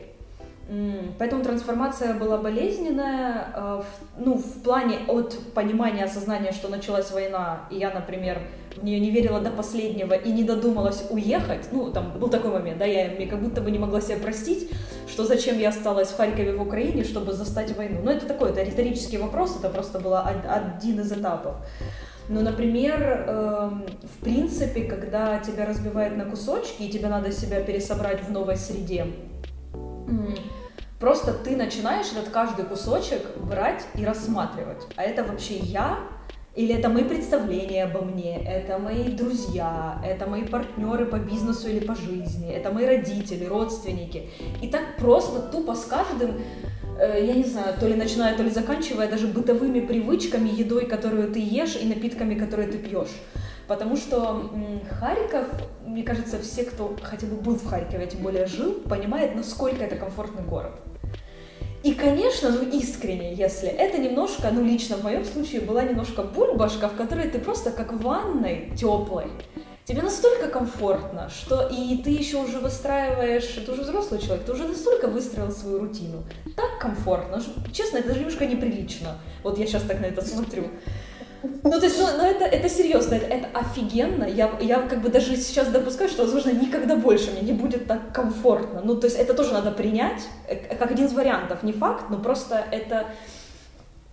Поэтому 1.18 1.42
трансформация 1.42 2.14
была 2.14 2.36
болезненная, 2.36 3.48
э, 3.56 3.82
ну, 4.18 4.34
в 4.34 4.62
плане 4.62 4.98
от 5.08 5.36
понимания, 5.52 6.04
осознания, 6.04 6.52
что 6.52 6.68
началась 6.68 7.10
война, 7.10 7.62
и 7.70 7.76
я, 7.76 7.90
например, 7.90 8.38
в 8.76 8.84
нее 8.84 9.00
не 9.00 9.10
верила 9.10 9.40
до 9.40 9.50
последнего 9.50 10.14
и 10.14 10.30
не 10.30 10.44
додумалась 10.44 11.04
уехать, 11.10 11.66
ну, 11.72 11.90
там 11.90 12.16
был 12.20 12.28
такой 12.28 12.52
момент, 12.52 12.78
да, 12.78 12.84
я 12.84 13.08
мне 13.08 13.26
как 13.26 13.42
будто 13.42 13.60
бы 13.60 13.72
не 13.72 13.80
могла 13.80 14.00
себе 14.00 14.18
простить, 14.18 14.70
что 15.08 15.24
зачем 15.24 15.58
я 15.58 15.70
осталась 15.70 16.08
в 16.10 16.16
Харькове 16.16 16.54
в 16.54 16.62
Украине, 16.62 17.02
чтобы 17.02 17.32
застать 17.32 17.76
войну. 17.76 18.00
Но 18.04 18.12
это 18.12 18.26
такой, 18.26 18.50
это 18.50 18.62
риторический 18.62 19.18
вопрос, 19.18 19.56
это 19.58 19.70
просто 19.70 19.98
был 19.98 20.14
один 20.14 21.00
из 21.00 21.10
этапов. 21.10 21.56
Ну, 22.28 22.42
например, 22.42 23.24
э, 23.26 23.70
в 24.04 24.22
принципе, 24.22 24.84
когда 24.84 25.40
тебя 25.40 25.66
разбивают 25.66 26.16
на 26.16 26.26
кусочки, 26.26 26.84
и 26.84 26.88
тебе 26.88 27.08
надо 27.08 27.32
себя 27.32 27.60
пересобрать 27.60 28.22
в 28.22 28.30
новой 28.30 28.56
среде, 28.56 29.06
Просто 31.00 31.32
ты 31.32 31.56
начинаешь 31.56 32.12
этот 32.12 32.28
каждый 32.28 32.66
кусочек 32.66 33.22
брать 33.38 33.86
и 33.94 34.04
рассматривать. 34.04 34.82
А 34.96 35.02
это 35.02 35.24
вообще 35.24 35.56
я? 35.56 35.98
Или 36.54 36.74
это 36.74 36.90
мои 36.90 37.04
представления 37.04 37.84
обо 37.84 38.02
мне, 38.02 38.44
это 38.44 38.78
мои 38.78 39.04
друзья, 39.04 39.98
это 40.04 40.26
мои 40.26 40.44
партнеры 40.44 41.06
по 41.06 41.16
бизнесу 41.16 41.68
или 41.68 41.78
по 41.78 41.94
жизни, 41.94 42.52
это 42.52 42.70
мои 42.70 42.84
родители, 42.84 43.46
родственники. 43.46 44.28
И 44.60 44.68
так 44.68 44.96
просто, 44.98 45.40
тупо 45.40 45.74
с 45.74 45.86
каждым, 45.86 46.42
э, 46.98 47.24
я 47.24 47.34
не 47.34 47.44
знаю, 47.44 47.78
то 47.80 47.86
ли 47.86 47.94
начиная, 47.94 48.36
то 48.36 48.42
ли 48.42 48.50
заканчивая 48.50 49.08
даже 49.08 49.26
бытовыми 49.26 49.80
привычками, 49.80 50.50
едой, 50.50 50.84
которую 50.84 51.32
ты 51.32 51.38
ешь, 51.38 51.76
и 51.80 51.86
напитками, 51.86 52.34
которые 52.34 52.68
ты 52.68 52.76
пьешь. 52.76 53.16
Потому 53.68 53.96
что 53.96 54.50
Харьков, 54.98 55.46
мне 55.86 56.02
кажется, 56.02 56.40
все, 56.40 56.64
кто 56.64 56.94
хотя 57.00 57.26
бы 57.26 57.36
был 57.36 57.54
в 57.54 57.64
Харькове, 57.64 58.04
а 58.04 58.06
тем 58.06 58.20
более 58.20 58.46
жил, 58.46 58.74
понимает, 58.74 59.36
насколько 59.36 59.84
это 59.84 59.96
комфортный 59.96 60.42
город. 60.42 60.72
И, 61.82 61.94
конечно, 61.94 62.50
ну 62.50 62.68
искренне, 62.68 63.32
если 63.32 63.68
это 63.68 63.96
немножко, 63.96 64.50
ну 64.52 64.62
лично 64.62 64.96
в 64.96 65.02
моем 65.02 65.24
случае 65.24 65.62
была 65.62 65.82
немножко 65.82 66.22
бульбашка, 66.22 66.88
в 66.88 66.96
которой 66.96 67.28
ты 67.30 67.38
просто 67.38 67.70
как 67.70 67.94
в 67.94 68.02
ванной 68.02 68.70
теплой, 68.76 69.28
тебе 69.86 70.02
настолько 70.02 70.48
комфортно, 70.48 71.30
что 71.30 71.66
и 71.68 71.96
ты 71.96 72.10
еще 72.10 72.36
уже 72.36 72.58
выстраиваешь, 72.58 73.46
ты 73.64 73.72
уже 73.72 73.80
взрослый 73.80 74.20
человек, 74.20 74.44
ты 74.44 74.52
уже 74.52 74.68
настолько 74.68 75.08
выстроил 75.08 75.50
свою 75.50 75.78
рутину. 75.78 76.22
Так 76.54 76.78
комфортно, 76.78 77.40
что, 77.40 77.52
честно, 77.72 77.96
это 77.96 78.08
даже 78.08 78.20
немножко 78.20 78.44
неприлично. 78.44 79.16
Вот 79.42 79.58
я 79.58 79.66
сейчас 79.66 79.82
так 79.84 80.00
на 80.00 80.06
это 80.06 80.22
смотрю. 80.22 80.68
Ну, 81.42 81.70
то 81.70 81.84
есть, 81.84 81.98
ну, 81.98 82.06
ну 82.16 82.24
это, 82.24 82.44
это 82.44 82.68
серьезно, 82.68 83.14
это, 83.14 83.26
это 83.26 83.58
офигенно. 83.58 84.24
Я, 84.24 84.50
я 84.60 84.80
как 84.82 85.00
бы 85.00 85.08
даже 85.08 85.36
сейчас 85.36 85.68
допускаю, 85.68 86.10
что, 86.10 86.22
возможно, 86.22 86.50
никогда 86.50 86.96
больше 86.96 87.30
мне 87.30 87.40
не 87.40 87.52
будет 87.52 87.86
так 87.86 88.12
комфортно. 88.12 88.82
Ну, 88.84 88.96
то 88.96 89.06
есть, 89.06 89.18
это 89.18 89.34
тоже 89.34 89.52
надо 89.52 89.70
принять, 89.70 90.22
э, 90.48 90.56
как 90.76 90.90
один 90.90 91.06
из 91.06 91.12
вариантов. 91.12 91.62
Не 91.62 91.72
факт, 91.72 92.04
но 92.10 92.18
просто 92.18 92.64
это 92.70 93.06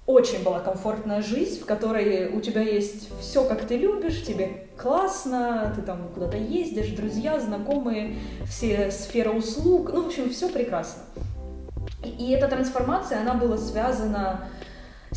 очень 0.07 0.41
была 0.41 0.61
комфортная 0.61 1.21
жизнь, 1.21 1.61
в 1.61 1.65
которой 1.65 2.29
у 2.29 2.39
тебя 2.39 2.61
есть 2.61 3.09
все, 3.19 3.43
как 3.43 3.67
ты 3.67 3.75
любишь, 3.75 4.23
тебе 4.23 4.67
классно, 4.77 5.73
ты 5.75 5.81
там 5.81 6.07
куда-то 6.13 6.37
ездишь, 6.37 6.87
друзья, 6.91 7.39
знакомые, 7.41 8.15
все 8.47 8.89
сфера 8.89 9.31
услуг, 9.31 9.91
ну, 9.93 10.03
в 10.03 10.07
общем, 10.07 10.29
все 10.29 10.47
прекрасно. 10.47 11.01
И, 12.05 12.09
и 12.09 12.31
эта 12.31 12.47
трансформация, 12.47 13.19
она 13.19 13.33
была 13.33 13.57
связана 13.57 14.47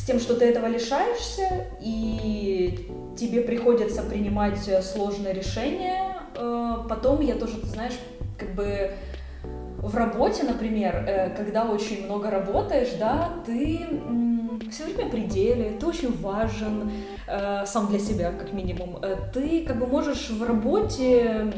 с 0.01 0.05
тем, 0.05 0.19
что 0.19 0.35
ты 0.35 0.47
этого 0.47 0.67
лишаешься, 0.67 1.67
и 1.81 2.89
тебе 3.19 3.43
приходится 3.43 4.03
принимать 4.03 4.59
сложные 4.83 5.35
решения. 5.35 6.17
Э, 6.35 6.77
потом 6.89 7.21
я 7.21 7.35
тоже, 7.35 7.61
ты 7.61 7.67
знаешь, 7.67 7.99
как 8.39 8.55
бы 8.55 8.93
в 9.43 9.95
работе, 9.95 10.45
например, 10.45 11.05
э, 11.07 11.31
когда 11.37 11.65
очень 11.65 12.07
много 12.07 12.31
работаешь, 12.31 12.95
да, 12.99 13.29
ты 13.45 13.81
все 14.71 14.85
время 14.85 15.11
пределе, 15.11 15.77
ты 15.79 15.87
очень 15.87 16.17
важен 16.23 16.91
э, 17.27 17.67
сам 17.67 17.89
для 17.89 17.99
себя, 17.99 18.33
как 18.33 18.55
минимум. 18.55 19.03
Ты 19.35 19.67
как 19.67 19.79
бы 19.79 19.87
можешь 19.87 20.31
в 20.31 20.43
работе 20.43 21.53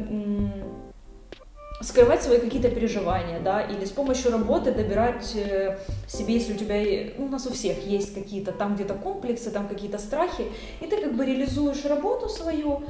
скрывать 1.82 2.22
свои 2.22 2.38
какие-то 2.38 2.68
переживания, 2.70 3.40
да, 3.40 3.62
или 3.62 3.84
с 3.84 3.90
помощью 3.90 4.32
работы 4.32 4.72
добирать 4.72 5.32
э, 5.34 5.78
себе, 6.06 6.34
если 6.34 6.54
у 6.54 6.56
тебя, 6.56 7.12
ну, 7.18 7.26
у 7.26 7.28
нас 7.28 7.46
у 7.46 7.52
всех 7.52 7.84
есть 7.86 8.14
какие-то 8.14 8.52
там 8.52 8.74
где-то 8.74 8.94
комплексы, 8.94 9.50
там 9.50 9.68
какие-то 9.68 9.98
страхи, 9.98 10.46
и 10.80 10.86
ты 10.86 11.00
как 11.00 11.14
бы 11.14 11.26
реализуешь 11.26 11.84
работу 11.84 12.28
свою 12.28 12.84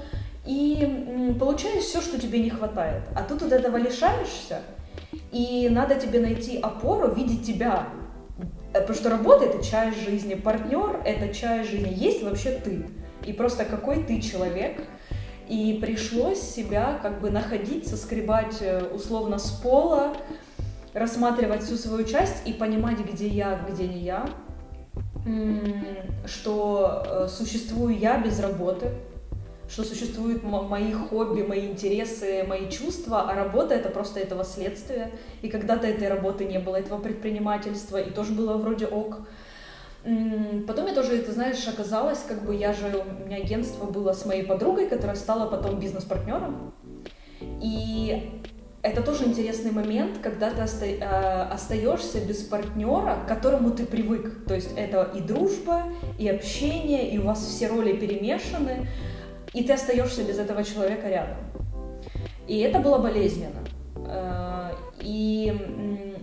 и 0.44 1.34
получаешь 1.38 1.84
все, 1.84 2.00
что 2.00 2.20
тебе 2.20 2.40
не 2.40 2.50
хватает. 2.50 3.02
А 3.14 3.22
тут 3.22 3.42
от 3.42 3.52
этого 3.52 3.76
лишаешься, 3.76 4.60
и 5.30 5.68
надо 5.70 5.94
тебе 5.94 6.20
найти 6.20 6.58
опору, 6.58 7.14
видеть 7.14 7.46
тебя, 7.46 7.88
Э, 8.72 8.80
потому 8.80 8.98
что 8.98 9.10
работа— 9.10 9.44
это 9.46 9.62
часть 9.64 10.02
жизни, 10.02 10.34
партнер— 10.34 11.00
это 11.04 11.32
часть 11.34 11.70
жизни, 11.70 11.92
есть 11.94 12.22
вообще 12.22 12.52
ты. 12.52 12.86
И 13.24 13.32
просто 13.32 13.64
какой 13.64 14.02
ты 14.02 14.20
человек. 14.20 14.80
И 15.48 15.78
пришлось 15.80 16.40
себя 16.40 16.98
как 17.02 17.20
бы 17.20 17.30
находить, 17.30 17.86
соскребать 17.86 18.58
э, 18.60 18.84
условно 18.94 19.38
с 19.38 19.50
пола, 19.50 20.14
рассматривать 20.94 21.62
всю 21.62 21.76
свою 21.76 22.04
часть 22.04 22.46
и 22.46 22.52
понимать, 22.52 22.98
где 23.00 23.28
я, 23.28 23.60
где 23.70 23.88
не 23.88 24.00
я, 24.00 24.28
что 26.26 27.04
э, 27.06 27.28
существую 27.28 27.98
я 27.98 28.18
без 28.18 28.40
работы, 28.40 28.90
что 29.68 29.84
существуют 29.84 30.42
мои 30.42 30.92
хобби, 30.92 31.42
мои 31.42 31.70
интересы, 31.70 32.44
мои 32.46 32.68
чувства, 32.68 33.22
а 33.30 33.34
работа 33.34 33.74
это 33.74 33.88
просто 33.88 34.20
этого 34.20 34.44
следствие. 34.44 35.12
И 35.40 35.48
когда-то 35.48 35.86
этой 35.86 36.08
работы 36.08 36.44
не 36.44 36.58
было, 36.58 36.76
этого 36.76 37.00
предпринимательства, 37.00 37.96
и 37.96 38.10
тоже 38.10 38.32
было 38.32 38.56
вроде 38.58 38.86
ок. 38.86 39.20
Потом 40.66 40.86
я 40.86 40.94
тоже, 40.94 41.18
ты 41.18 41.32
знаешь, 41.32 41.66
оказалось, 41.68 42.20
как 42.26 42.44
бы 42.44 42.54
я 42.54 42.72
же, 42.72 42.86
у 42.86 43.24
меня 43.26 43.36
агентство 43.36 43.84
было 43.84 44.12
с 44.12 44.26
моей 44.26 44.44
подругой, 44.44 44.88
которая 44.88 45.16
стала 45.16 45.48
потом 45.48 45.78
бизнес-партнером. 45.78 46.74
И 47.40 48.42
это 48.82 49.02
тоже 49.02 49.24
интересный 49.24 49.70
момент, 49.70 50.18
когда 50.20 50.50
ты 50.50 50.96
э, 50.98 51.42
остаешься 51.52 52.20
без 52.20 52.38
партнера, 52.38 53.16
к 53.24 53.28
которому 53.28 53.70
ты 53.70 53.86
привык. 53.86 54.44
То 54.46 54.54
есть 54.54 54.70
это 54.76 55.08
и 55.14 55.20
дружба, 55.20 55.84
и 56.18 56.28
общение, 56.28 57.10
и 57.10 57.18
у 57.18 57.22
вас 57.22 57.44
все 57.46 57.68
роли 57.68 57.92
перемешаны 57.92 58.88
и 59.52 59.64
ты 59.64 59.72
остаешься 59.74 60.24
без 60.24 60.38
этого 60.38 60.64
человека 60.64 61.08
рядом. 61.08 61.36
И 62.46 62.58
это 62.60 62.80
было 62.80 62.98
болезненно. 62.98 63.60
Э, 64.06 64.72
и, 65.00 65.52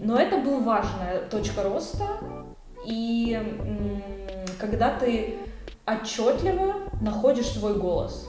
но 0.01 0.19
это 0.19 0.37
была 0.37 0.59
важная 0.59 1.21
точка 1.29 1.63
роста, 1.63 2.07
и 2.85 3.39
когда 4.59 4.97
ты 4.97 5.37
отчетливо 5.85 6.75
находишь 7.01 7.47
свой 7.47 7.75
голос, 7.75 8.27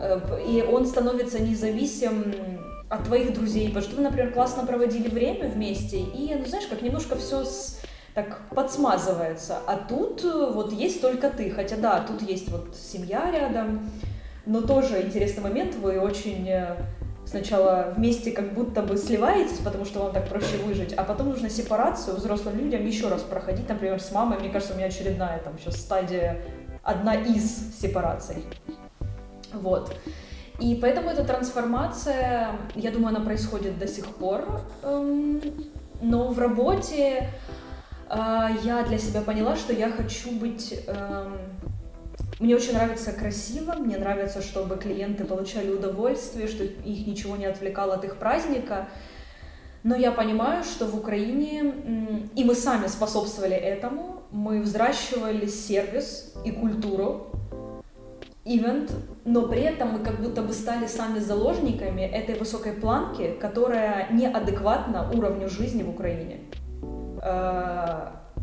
э, 0.00 0.20
и 0.46 0.62
он 0.62 0.86
становится 0.86 1.40
независим 1.40 2.34
от 2.88 3.04
твоих 3.04 3.32
друзей, 3.32 3.68
потому 3.68 3.84
что 3.84 3.96
вы, 3.96 4.02
например, 4.02 4.32
классно 4.32 4.66
проводили 4.66 5.08
время 5.08 5.48
вместе, 5.48 5.98
и, 5.98 6.34
ну, 6.34 6.44
знаешь, 6.46 6.66
как 6.66 6.82
немножко 6.82 7.16
все 7.16 7.44
с, 7.44 7.80
так 8.14 8.42
подсмазывается, 8.50 9.58
а 9.66 9.76
тут 9.76 10.24
э, 10.24 10.50
вот 10.52 10.72
есть 10.72 11.00
только 11.00 11.30
ты, 11.30 11.50
хотя 11.50 11.76
да, 11.76 12.00
тут 12.06 12.22
есть 12.22 12.50
вот 12.50 12.76
семья 12.76 13.30
рядом, 13.30 13.90
но 14.44 14.60
тоже 14.60 15.02
интересный 15.02 15.42
момент, 15.42 15.74
вы 15.76 15.98
очень 15.98 16.46
э, 16.48 16.76
сначала 17.32 17.94
вместе 17.96 18.30
как 18.30 18.52
будто 18.52 18.82
бы 18.82 18.98
сливаетесь, 18.98 19.58
потому 19.58 19.86
что 19.86 20.00
вам 20.00 20.12
так 20.12 20.28
проще 20.28 20.58
выжить, 20.58 20.92
а 20.92 21.02
потом 21.02 21.30
нужно 21.30 21.48
сепарацию 21.48 22.16
взрослым 22.16 22.58
людям 22.58 22.86
еще 22.86 23.08
раз 23.08 23.22
проходить, 23.22 23.68
например, 23.68 24.00
с 24.00 24.12
мамой. 24.12 24.38
Мне 24.38 24.50
кажется, 24.50 24.74
у 24.74 24.76
меня 24.76 24.88
очередная 24.88 25.38
там 25.38 25.58
сейчас 25.58 25.76
стадия, 25.76 26.42
одна 26.82 27.14
из 27.14 27.80
сепараций. 27.80 28.44
Вот. 29.54 29.96
И 30.60 30.78
поэтому 30.80 31.08
эта 31.08 31.24
трансформация, 31.24 32.50
я 32.74 32.90
думаю, 32.90 33.16
она 33.16 33.24
происходит 33.24 33.78
до 33.78 33.88
сих 33.88 34.06
пор. 34.06 34.60
Эм, 34.82 35.40
но 36.02 36.28
в 36.28 36.38
работе 36.38 37.30
э, 38.10 38.48
я 38.62 38.84
для 38.86 38.98
себя 38.98 39.22
поняла, 39.22 39.56
что 39.56 39.72
я 39.72 39.90
хочу 39.90 40.30
быть 40.32 40.84
эм, 40.86 41.38
мне 42.42 42.56
очень 42.56 42.74
нравится 42.74 43.12
красиво, 43.12 43.74
мне 43.74 43.96
нравится, 43.96 44.42
чтобы 44.42 44.76
клиенты 44.76 45.24
получали 45.24 45.70
удовольствие, 45.70 46.48
что 46.48 46.64
их 46.64 47.06
ничего 47.06 47.36
не 47.36 47.46
отвлекало 47.46 47.94
от 47.94 48.04
их 48.04 48.16
праздника. 48.16 48.88
Но 49.84 49.94
я 49.94 50.10
понимаю, 50.10 50.64
что 50.64 50.86
в 50.86 50.96
Украине, 50.96 51.72
и 52.34 52.44
мы 52.44 52.54
сами 52.56 52.88
способствовали 52.88 53.54
этому, 53.54 54.22
мы 54.32 54.60
взращивали 54.60 55.46
сервис 55.46 56.34
и 56.44 56.50
культуру, 56.50 57.30
ивент, 58.44 58.90
но 59.24 59.46
при 59.46 59.62
этом 59.62 59.92
мы 59.92 59.98
как 60.00 60.20
будто 60.20 60.42
бы 60.42 60.52
стали 60.52 60.88
сами 60.88 61.20
заложниками 61.20 62.02
этой 62.02 62.36
высокой 62.36 62.72
планки, 62.72 63.36
которая 63.40 64.08
неадекватна 64.10 65.08
уровню 65.14 65.48
жизни 65.48 65.84
в 65.84 65.90
Украине. 65.90 66.40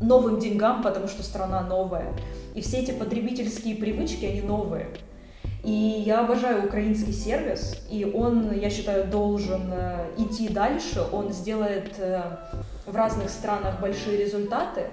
Новым 0.02 0.40
деньгам, 0.40 0.82
потому 0.82 1.08
что 1.08 1.24
страна 1.24 1.62
новая. 1.62 2.14
И 2.56 2.62
все 2.62 2.78
эти 2.78 2.92
потребительские 2.92 3.76
привычки, 3.76 4.26
они 4.26 4.42
новые. 4.42 4.88
И 5.64 6.04
я 6.06 6.22
обожаю 6.22 6.66
украинский 6.66 7.12
сервис, 7.12 7.76
и 7.90 8.06
он, 8.06 8.58
я 8.58 8.70
считаю, 8.70 9.08
должен 9.08 9.70
э, 9.74 10.08
идти 10.18 10.48
дальше, 10.48 11.04
он 11.12 11.34
сделает 11.34 11.96
э, 11.98 12.22
в 12.86 12.96
разных 12.96 13.30
странах 13.30 13.82
большие 13.82 14.18
результаты. 14.18 14.88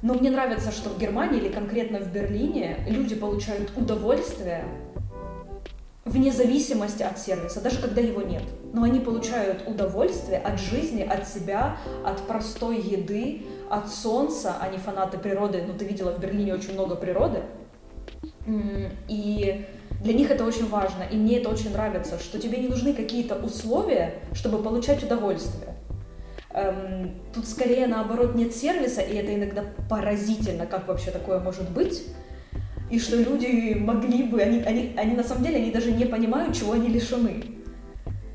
Но 0.00 0.14
мне 0.14 0.30
нравится, 0.30 0.70
что 0.70 0.90
в 0.90 0.98
Германии 0.98 1.40
или 1.40 1.48
конкретно 1.48 1.98
в 1.98 2.12
Берлине 2.12 2.78
люди 2.86 3.16
получают 3.16 3.72
удовольствие 3.76 4.64
вне 6.04 6.30
зависимости 6.32 7.02
от 7.02 7.18
сервиса, 7.18 7.60
даже 7.60 7.80
когда 7.80 8.00
его 8.00 8.22
нет. 8.22 8.42
Но 8.72 8.84
они 8.84 9.00
получают 9.00 9.66
удовольствие 9.66 10.38
от 10.38 10.60
жизни, 10.60 11.02
от 11.02 11.26
себя, 11.26 11.78
от 12.04 12.20
простой 12.26 12.80
еды, 12.80 13.42
от 13.70 13.90
солнца, 13.90 14.56
они 14.60 14.78
фанаты 14.78 15.18
природы, 15.18 15.64
ну 15.66 15.74
ты 15.74 15.84
видела, 15.84 16.12
в 16.12 16.20
Берлине 16.20 16.54
очень 16.54 16.74
много 16.74 16.94
природы, 16.96 17.42
и 19.08 19.66
для 20.02 20.12
них 20.12 20.30
это 20.30 20.44
очень 20.44 20.68
важно, 20.68 21.02
и 21.10 21.16
мне 21.16 21.38
это 21.38 21.48
очень 21.48 21.72
нравится, 21.72 22.18
что 22.18 22.38
тебе 22.38 22.58
не 22.58 22.68
нужны 22.68 22.92
какие-то 22.92 23.36
условия, 23.36 24.14
чтобы 24.32 24.62
получать 24.62 25.02
удовольствие. 25.02 25.74
Эм, 26.50 27.12
тут 27.32 27.48
скорее 27.48 27.86
наоборот 27.86 28.34
нет 28.34 28.54
сервиса, 28.54 29.00
и 29.00 29.14
это 29.16 29.34
иногда 29.34 29.64
поразительно, 29.88 30.66
как 30.66 30.86
вообще 30.86 31.10
такое 31.10 31.40
может 31.40 31.70
быть, 31.70 32.04
и 32.90 32.98
что 32.98 33.16
люди 33.16 33.74
могли 33.74 34.24
бы, 34.24 34.40
они, 34.40 34.60
они, 34.60 34.94
они 34.96 35.16
на 35.16 35.24
самом 35.24 35.42
деле, 35.42 35.56
они 35.56 35.70
даже 35.70 35.90
не 35.90 36.04
понимают, 36.04 36.54
чего 36.54 36.72
они 36.72 36.88
лишены 36.88 37.53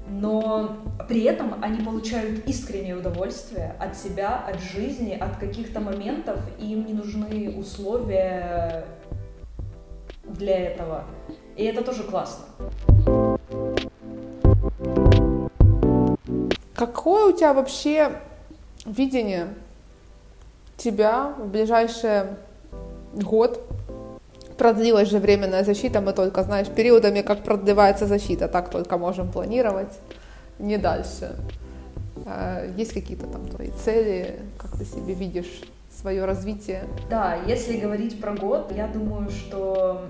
но 0.10 0.78
при 1.08 1.24
этом 1.24 1.56
они 1.62 1.84
получают 1.84 2.45
искреннее 2.48 2.95
удовольствие 2.95 3.76
от 3.80 3.95
себя, 3.95 4.43
от 4.48 4.60
жизни, 4.60 5.17
от 5.19 5.38
каких-то 5.38 5.80
моментов, 5.80 6.39
и 6.60 6.74
им 6.74 6.86
не 6.86 6.93
нужны 6.93 7.56
условия 7.58 8.86
для 10.24 10.58
этого. 10.72 11.06
И 11.56 11.63
это 11.63 11.84
тоже 11.84 12.04
классно. 12.04 12.45
Какое 16.76 17.34
у 17.34 17.36
тебя 17.36 17.54
вообще 17.54 18.22
видение 18.86 19.50
тебя 20.78 21.34
в 21.38 21.48
ближайший 21.50 22.24
год 23.13 23.68
продлилась 24.60 25.10
же 25.10 25.19
временная 25.19 25.63
защита, 25.63 26.02
мы 26.02 26.13
только, 26.13 26.43
знаешь, 26.43 26.67
периодами, 26.67 27.22
как 27.22 27.43
продлевается 27.43 28.06
защита, 28.06 28.48
так 28.48 28.69
только 28.69 28.98
можем 28.98 29.32
планировать, 29.32 30.00
не 30.60 30.78
дальше. 30.78 31.36
А, 32.26 32.65
есть 32.78 32.93
какие-то 32.93 33.26
там 33.26 33.48
твои 33.48 33.72
цели, 33.72 34.39
как 34.58 34.78
ты 34.78 34.86
себе 34.86 35.13
видишь 35.13 35.62
свое 36.02 36.26
развитие? 36.26 36.84
Да, 37.10 37.38
если 37.48 37.78
говорить 37.78 38.22
про 38.22 38.34
год, 38.34 38.72
я 38.76 38.88
думаю, 38.88 39.30
что 39.30 40.02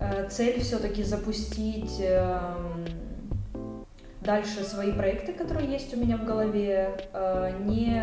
э, 0.00 0.28
цель 0.28 0.60
все-таки 0.60 1.04
запустить 1.04 2.00
эм, 2.00 2.86
дальше 4.20 4.64
свои 4.64 4.92
проекты, 4.92 5.32
которые 5.32 5.70
есть 5.70 5.94
у 5.94 6.00
меня 6.00 6.16
в 6.16 6.24
голове, 6.24 6.90
э, 7.12 7.52
не 7.60 8.02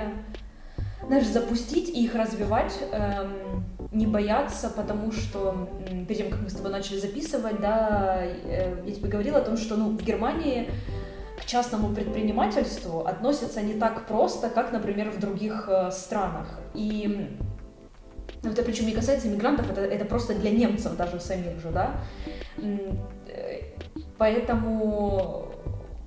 знаешь, 1.08 1.28
запустить 1.28 1.90
и 1.90 2.04
их 2.04 2.16
развивать, 2.16 2.74
эм, 2.92 3.64
не 3.92 4.08
бояться, 4.08 4.70
потому 4.70 5.12
что 5.12 5.70
перед 6.08 6.18
тем, 6.18 6.30
как 6.30 6.42
мы 6.42 6.50
с 6.50 6.54
тобой 6.54 6.72
начали 6.72 6.98
записывать, 6.98 7.60
да, 7.60 8.22
э, 8.24 8.82
я 8.86 8.92
тебе 8.92 9.10
говорила 9.10 9.40
о 9.40 9.42
том, 9.42 9.58
что 9.58 9.76
ну, 9.76 9.90
в 9.98 10.04
Германии 10.04 10.70
к 11.38 11.46
частному 11.46 11.94
предпринимательству 11.94 13.02
относятся 13.02 13.62
не 13.62 13.74
так 13.74 14.08
просто, 14.08 14.50
как, 14.50 14.72
например, 14.72 15.12
в 15.12 15.20
других 15.20 15.68
э, 15.68 15.92
странах. 15.92 16.60
И 16.74 17.30
ну, 18.44 18.52
это 18.52 18.64
причем 18.64 18.86
не 18.86 18.94
касается 18.94 19.28
иммигрантов, 19.28 19.70
это, 19.70 19.82
это 19.82 20.06
просто 20.06 20.36
для 20.36 20.52
немцев 20.52 20.96
даже 20.96 21.20
самих 21.20 21.60
же, 21.60 21.72
да. 21.72 21.96
Э, 22.58 23.62
поэтому, 24.18 25.48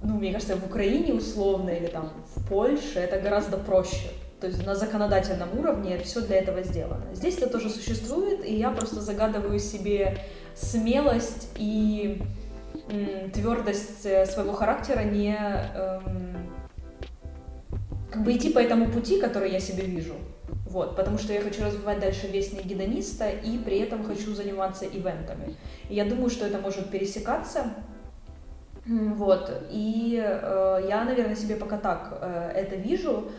ну, 0.03 0.19
мне 0.19 0.33
кажется, 0.33 0.57
в 0.57 0.65
Украине 0.65 1.15
условно 1.15 1.71
или 1.71 1.87
там 1.87 2.11
в 2.35 2.49
Польше 2.49 2.99
это 2.99 3.21
гораздо 3.21 3.57
проще. 3.57 4.11
То 4.41 4.47
есть 4.47 4.65
на 4.65 4.75
законодательном 4.77 5.59
уровне 5.59 5.99
все 5.99 6.21
для 6.21 6.37
этого 6.39 6.63
сделано. 6.63 7.05
Здесь 7.13 7.39
это 7.39 7.49
тоже 7.49 7.71
существует, 7.71 8.45
и 8.45 8.55
я 8.55 8.71
просто 8.71 9.01
загадываю 9.01 9.59
себе 9.59 10.19
смелость 10.55 11.49
и 11.57 12.23
твердость 13.33 14.07
э, 14.07 14.27
своего 14.27 14.53
характера 14.53 15.01
не 15.01 15.35
эм, 15.37 16.51
как 18.11 18.25
бы 18.25 18.35
идти 18.35 18.51
по 18.51 18.59
этому 18.59 18.91
пути, 18.91 19.21
который 19.21 19.51
я 19.51 19.61
себе 19.61 19.85
вижу. 19.85 20.15
Вот, 20.67 20.97
потому 20.97 21.19
что 21.19 21.33
я 21.33 21.41
хочу 21.41 21.65
развивать 21.65 22.01
дальше 22.01 22.27
вестник 22.27 22.65
гедониста 22.65 23.29
и 23.29 23.59
при 23.59 23.79
этом 23.79 24.05
хочу 24.05 24.35
заниматься 24.35 24.85
ивентами. 24.85 25.57
И 25.89 25.95
я 25.95 26.05
думаю, 26.05 26.31
что 26.31 26.47
это 26.47 26.59
может 26.59 26.91
пересекаться. 26.91 27.75
Вот, 28.87 29.51
и 29.71 30.23
э, 30.23 30.87
я, 30.89 31.05
наверное, 31.05 31.37
себе 31.37 31.57
пока 31.57 31.77
так 31.77 32.19
э, 32.21 32.53
это 32.55 32.77
вижу. 32.77 33.31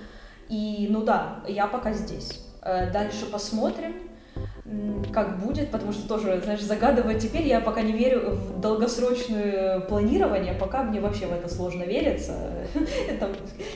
И, 0.49 0.87
ну 0.89 1.03
да, 1.03 1.41
я 1.47 1.67
пока 1.67 1.93
здесь. 1.93 2.43
Э, 2.61 2.91
дальше 2.91 3.25
посмотрим 3.25 3.93
как 5.11 5.39
будет, 5.43 5.71
потому 5.71 5.91
что 5.91 6.07
тоже, 6.07 6.39
знаешь, 6.43 6.61
загадывать 6.61 7.19
теперь 7.19 7.47
я 7.47 7.59
пока 7.59 7.81
не 7.81 7.93
верю 7.93 8.31
в 8.31 8.59
долгосрочное 8.59 9.79
планирование, 9.81 10.53
пока 10.53 10.83
мне 10.83 10.99
вообще 10.99 11.25
в 11.25 11.33
это 11.33 11.49
сложно 11.49 11.83
верится. 11.83 12.33
Там, 13.19 13.31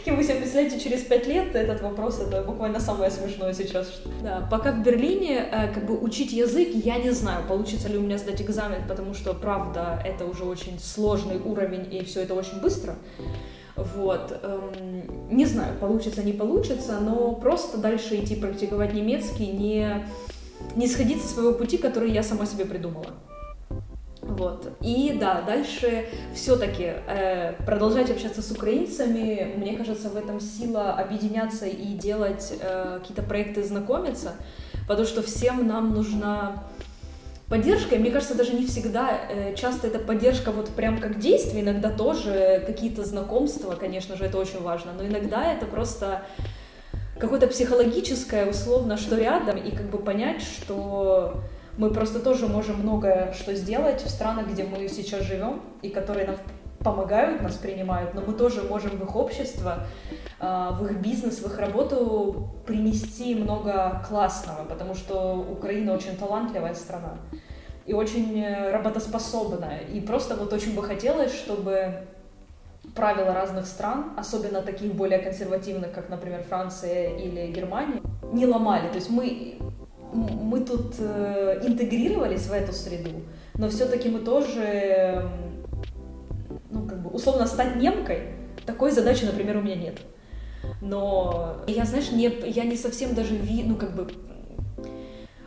кем 0.06 0.16
вы 0.16 0.24
себе 0.24 0.36
представляете 0.36 0.80
через 0.80 1.02
пять 1.02 1.26
лет, 1.26 1.56
этот 1.56 1.82
вопрос, 1.82 2.20
это 2.20 2.44
буквально 2.44 2.80
самое 2.80 3.10
смешное 3.10 3.54
сейчас. 3.54 4.02
Да, 4.22 4.48
пока 4.52 4.72
в 4.72 4.84
Берлине, 4.84 5.48
э, 5.52 5.74
как 5.74 5.86
бы 5.86 5.98
учить 5.98 6.32
язык, 6.32 6.70
я 6.74 6.98
не 6.98 7.12
знаю, 7.12 7.48
получится 7.48 7.90
ли 7.90 7.98
у 7.98 8.02
меня 8.02 8.18
сдать 8.18 8.42
экзамен, 8.42 8.88
потому 8.88 9.14
что, 9.14 9.34
правда, 9.34 10.00
это 10.06 10.26
уже 10.26 10.44
очень 10.44 10.80
сложный 10.80 11.40
уровень, 11.40 11.88
и 11.92 12.04
все 12.04 12.22
это 12.22 12.36
очень 12.36 12.62
быстро. 12.62 12.96
Вот. 13.76 14.40
Эм, 14.44 15.36
не 15.36 15.46
знаю, 15.46 15.78
получится, 15.80 16.24
не 16.24 16.34
получится, 16.34 17.00
но 17.00 17.34
просто 17.34 17.78
дальше 17.78 18.16
идти 18.20 18.36
практиковать 18.36 18.94
немецкий, 18.94 19.48
не 19.48 20.06
не 20.76 20.88
сходить 20.88 21.22
со 21.22 21.28
своего 21.34 21.54
пути, 21.54 21.78
который 21.78 22.12
я 22.12 22.24
сама 22.24 22.46
себе 22.46 22.66
придумала. 22.66 23.08
Вот. 24.22 24.72
И 24.82 25.18
да, 25.20 25.42
дальше 25.42 26.06
все-таки 26.34 26.94
э, 27.08 27.54
продолжать 27.66 28.10
общаться 28.10 28.42
с 28.42 28.52
украинцами. 28.52 29.54
Мне 29.58 29.76
кажется, 29.76 30.10
в 30.10 30.16
этом 30.16 30.40
сила 30.40 30.94
объединяться 30.94 31.66
и 31.68 31.88
делать 31.94 32.54
э, 32.60 33.00
какие-то 33.00 33.22
проекты, 33.22 33.64
знакомиться, 33.64 34.34
потому 34.88 35.06
что 35.06 35.22
всем 35.22 35.68
нам 35.68 35.94
нужна 35.94 36.64
поддержка. 37.54 37.94
И 37.94 38.00
мне 38.00 38.10
кажется, 38.10 38.36
даже 38.36 38.56
не 38.56 38.66
всегда, 38.66 39.12
э, 39.30 39.54
часто 39.54 39.86
это 39.86 40.00
поддержка 40.00 40.52
вот 40.52 40.70
прям 40.70 40.98
как 41.00 41.20
действие, 41.20 41.64
иногда 41.64 41.92
тоже 41.92 42.64
какие-то 42.66 43.06
знакомства, 43.06 43.76
конечно 43.76 44.18
же, 44.18 44.26
это 44.26 44.40
очень 44.40 44.60
важно, 44.60 44.92
но 44.98 45.06
иногда 45.06 45.54
это 45.54 45.68
просто 45.68 46.24
какое-то 47.20 47.46
психологическое, 47.46 48.48
условно, 48.48 48.98
что 48.98 49.16
рядом, 49.18 49.58
и 49.58 49.70
как 49.70 49.86
бы 49.92 50.00
понять, 50.00 50.42
что 50.42 51.44
мы 51.78 51.92
просто 51.92 52.20
тоже 52.20 52.48
можем 52.48 52.80
многое 52.80 53.34
что 53.34 53.54
сделать 53.54 54.02
в 54.02 54.10
странах, 54.10 54.48
где 54.48 54.64
мы 54.64 54.88
сейчас 54.88 55.22
живем, 55.22 55.62
и 55.84 55.90
которые 55.90 56.26
нам 56.26 56.38
помогают, 56.80 57.44
нас 57.44 57.54
принимают, 57.54 58.16
но 58.16 58.22
мы 58.22 58.34
тоже 58.34 58.64
можем 58.64 58.98
в 58.98 59.04
их 59.04 59.16
общество, 59.16 59.86
а, 60.40 60.72
в 60.72 60.86
их 60.86 60.98
бизнес, 60.98 61.40
в 61.40 61.46
их 61.46 61.60
работу 61.60 62.50
принести 62.66 63.36
много 63.36 64.04
классного, 64.08 64.66
потому 64.66 64.96
что 64.96 65.36
Украина 65.52 65.94
очень 65.94 66.18
талантливая 66.18 66.74
страна 66.74 67.20
и 67.86 67.94
очень 67.94 68.40
э, 68.40 68.72
работоспособная. 68.72 69.80
И 69.94 70.00
просто 70.00 70.36
вот 70.36 70.54
очень 70.54 70.76
бы 70.76 70.84
хотелось, 70.84 71.34
чтобы 71.34 72.06
правила 72.96 73.34
разных 73.34 73.66
стран, 73.66 74.12
особенно 74.18 74.62
таких 74.62 74.94
более 74.94 75.20
консервативных, 75.20 75.92
как, 75.92 76.10
например, 76.10 76.44
Франция 76.44 77.18
или 77.18 77.52
Германия, 77.52 78.02
не 78.32 78.46
ломали. 78.46 78.88
То 78.90 78.96
есть 78.96 79.10
мы, 79.10 79.58
мы 80.14 80.62
тут 80.62 80.96
э, 81.00 81.62
интегрировались 81.64 82.48
в 82.48 82.54
эту 82.54 82.74
среду, 82.74 83.10
но 83.56 83.70
все-таки 83.70 84.10
мы 84.10 84.20
тоже, 84.20 85.30
ну, 86.70 86.86
как 86.88 87.02
бы, 87.02 87.10
условно, 87.10 87.48
стать 87.48 87.76
немкой, 87.76 88.34
такой 88.66 88.92
задачи, 88.92 89.26
например, 89.26 89.58
у 89.58 89.62
меня 89.62 89.76
нет. 89.76 90.00
Но 90.82 91.58
я, 91.68 91.86
знаешь, 91.86 92.12
не, 92.12 92.28
я 92.50 92.64
не 92.64 92.78
совсем 92.78 93.14
даже 93.16 93.36
ви, 93.36 93.64
ну, 93.66 93.76
как 93.76 93.96
бы, 93.96 94.08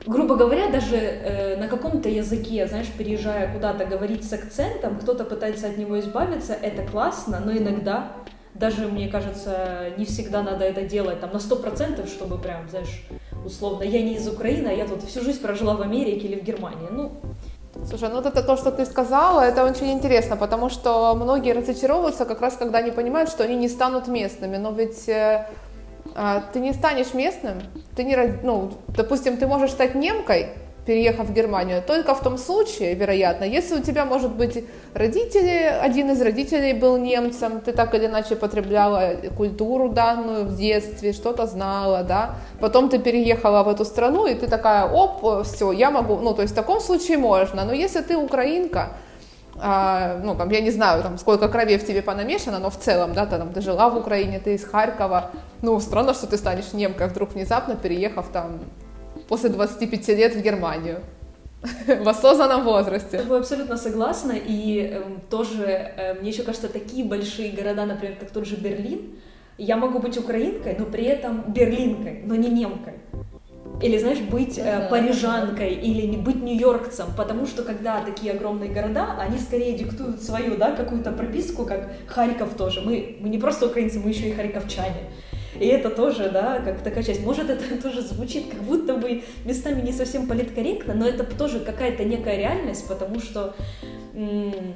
грубо 0.06 0.36
говоря, 0.36 0.70
даже 0.70 0.96
э, 0.96 1.56
на 1.56 1.68
каком-то 1.68 2.08
языке, 2.08 2.66
знаешь, 2.66 2.88
переезжая 2.96 3.52
куда-то, 3.52 3.84
говорить 3.84 4.28
с 4.28 4.32
акцентом, 4.32 4.98
кто-то 4.98 5.24
пытается 5.24 5.66
от 5.66 5.76
него 5.76 5.98
избавиться, 5.98 6.54
это 6.54 6.82
классно, 6.82 7.40
но 7.44 7.52
иногда, 7.52 8.12
даже, 8.54 8.86
мне 8.86 9.08
кажется, 9.08 9.90
не 9.96 10.04
всегда 10.04 10.42
надо 10.42 10.64
это 10.64 10.82
делать 10.82 11.20
там 11.20 11.32
на 11.32 11.40
сто 11.40 11.56
процентов, 11.56 12.08
чтобы 12.08 12.38
прям, 12.38 12.68
знаешь, 12.68 13.04
условно, 13.44 13.82
я 13.82 14.02
не 14.02 14.14
из 14.14 14.28
Украины, 14.28 14.68
а 14.68 14.72
я 14.72 14.86
тут 14.86 15.02
всю 15.02 15.22
жизнь 15.22 15.42
прожила 15.42 15.74
в 15.74 15.82
Америке 15.82 16.28
или 16.28 16.40
в 16.40 16.44
Германии, 16.44 16.88
ну, 16.90 17.12
Слушай, 17.84 18.08
ну 18.08 18.16
вот 18.16 18.26
это 18.26 18.42
то, 18.42 18.56
что 18.56 18.72
ты 18.72 18.86
сказала, 18.86 19.42
это 19.42 19.62
очень 19.62 19.92
интересно, 19.92 20.36
потому 20.36 20.70
что 20.70 21.14
многие 21.14 21.52
разочаровываются 21.52 22.24
как 22.24 22.40
раз, 22.40 22.56
когда 22.56 22.78
они 22.78 22.90
понимают, 22.90 23.28
что 23.28 23.44
они 23.44 23.54
не 23.54 23.68
станут 23.68 24.08
местными. 24.08 24.56
Но 24.56 24.72
ведь 24.72 25.06
э, 25.10 25.46
ты 26.52 26.60
не 26.60 26.72
станешь 26.72 27.14
местным, 27.14 27.58
ты 27.94 28.04
не, 28.04 28.16
ну, 28.42 28.72
допустим, 28.88 29.36
ты 29.36 29.46
можешь 29.46 29.70
стать 29.70 29.94
немкой, 29.94 30.48
переехав 30.86 31.26
в 31.26 31.32
Германию, 31.32 31.82
только 31.86 32.14
в 32.14 32.20
том 32.20 32.38
случае, 32.38 32.94
вероятно, 32.94 33.44
если 33.44 33.74
у 33.80 33.82
тебя, 33.82 34.04
может 34.04 34.32
быть, 34.32 34.64
родители, 34.94 35.64
один 35.82 36.10
из 36.10 36.22
родителей 36.22 36.72
был 36.72 36.96
немцем, 36.96 37.60
ты 37.60 37.72
так 37.72 37.94
или 37.94 38.06
иначе 38.06 38.36
потребляла 38.36 39.16
культуру 39.36 39.88
данную 39.88 40.44
в 40.44 40.56
детстве, 40.56 41.12
что-то 41.12 41.46
знала, 41.46 42.04
да, 42.04 42.36
потом 42.60 42.88
ты 42.88 42.98
переехала 42.98 43.64
в 43.64 43.68
эту 43.68 43.84
страну, 43.84 44.26
и 44.26 44.34
ты 44.34 44.46
такая, 44.46 44.86
оп, 44.86 45.44
все, 45.44 45.72
я 45.72 45.90
могу, 45.90 46.16
ну, 46.16 46.34
то 46.34 46.42
есть 46.42 46.54
в 46.54 46.56
таком 46.56 46.80
случае 46.80 47.18
можно, 47.18 47.64
но 47.64 47.72
если 47.72 48.00
ты 48.00 48.16
украинка, 48.16 48.90
а, 49.60 50.20
ну, 50.22 50.34
там, 50.34 50.50
я 50.50 50.60
не 50.60 50.70
знаю, 50.70 51.02
там, 51.02 51.18
сколько 51.18 51.48
крови 51.48 51.76
в 51.76 51.86
тебе 51.86 52.02
понамешано, 52.02 52.58
но 52.58 52.70
в 52.70 52.76
целом, 52.76 53.12
да, 53.14 53.26
ты, 53.26 53.38
там, 53.38 53.52
ты 53.52 53.60
жила 53.60 53.88
в 53.88 53.96
Украине, 53.96 54.40
ты 54.40 54.54
из 54.54 54.64
Харькова, 54.64 55.30
ну, 55.62 55.80
странно, 55.80 56.14
что 56.14 56.26
ты 56.26 56.36
станешь 56.36 56.72
немкой, 56.72 57.08
вдруг 57.08 57.32
внезапно 57.32 57.76
переехав 57.76 58.28
там 58.28 58.60
после 59.28 59.50
25 59.50 60.08
лет 60.08 60.34
в 60.34 60.42
Германию. 60.42 61.00
В 61.86 62.08
осознанном 62.08 62.64
возрасте. 62.64 63.24
Я 63.28 63.36
абсолютно 63.36 63.76
согласна, 63.76 64.32
и 64.32 64.90
э, 64.92 65.02
тоже 65.30 65.64
э, 65.64 66.14
мне 66.20 66.30
еще 66.30 66.42
кажется, 66.42 66.68
такие 66.68 67.04
большие 67.04 67.50
города, 67.50 67.86
например, 67.86 68.16
как 68.20 68.30
тот 68.30 68.46
же 68.46 68.56
Берлин, 68.56 69.16
я 69.58 69.76
могу 69.76 69.98
быть 69.98 70.18
украинкой, 70.18 70.76
но 70.78 70.84
при 70.84 71.04
этом 71.04 71.44
берлинкой, 71.48 72.22
но 72.24 72.36
не 72.36 72.50
немкой 72.50 72.92
или, 73.82 73.98
знаешь, 73.98 74.20
быть 74.20 74.58
э, 74.58 74.88
парижанкой 74.88 75.74
или 75.74 76.06
не 76.06 76.16
быть 76.16 76.42
нью-йоркцем, 76.42 77.08
потому 77.16 77.46
что 77.46 77.62
когда 77.62 78.00
такие 78.00 78.32
огромные 78.32 78.70
города, 78.70 79.16
они 79.18 79.38
скорее 79.38 79.76
диктуют 79.76 80.22
свою, 80.22 80.56
да, 80.56 80.72
какую-то 80.72 81.12
прописку, 81.12 81.64
как 81.66 81.92
Харьков 82.06 82.54
тоже. 82.54 82.80
Мы, 82.80 83.16
мы 83.20 83.28
не 83.28 83.38
просто 83.38 83.66
украинцы, 83.66 83.98
мы 83.98 84.10
еще 84.10 84.28
и 84.28 84.32
харьковчане. 84.32 85.10
И 85.60 85.66
это 85.66 85.90
тоже, 85.90 86.30
да, 86.30 86.60
как 86.60 86.80
такая 86.80 87.02
часть. 87.02 87.24
Может, 87.24 87.50
это 87.50 87.62
тоже 87.82 88.02
звучит 88.02 88.48
как 88.50 88.60
будто 88.62 88.94
бы 88.94 89.22
местами 89.44 89.82
не 89.82 89.92
совсем 89.92 90.26
политкорректно, 90.26 90.94
но 90.94 91.06
это 91.06 91.24
тоже 91.24 91.60
какая-то 91.60 92.04
некая 92.04 92.36
реальность, 92.36 92.88
потому 92.88 93.20
что 93.20 93.54
м- 94.14 94.74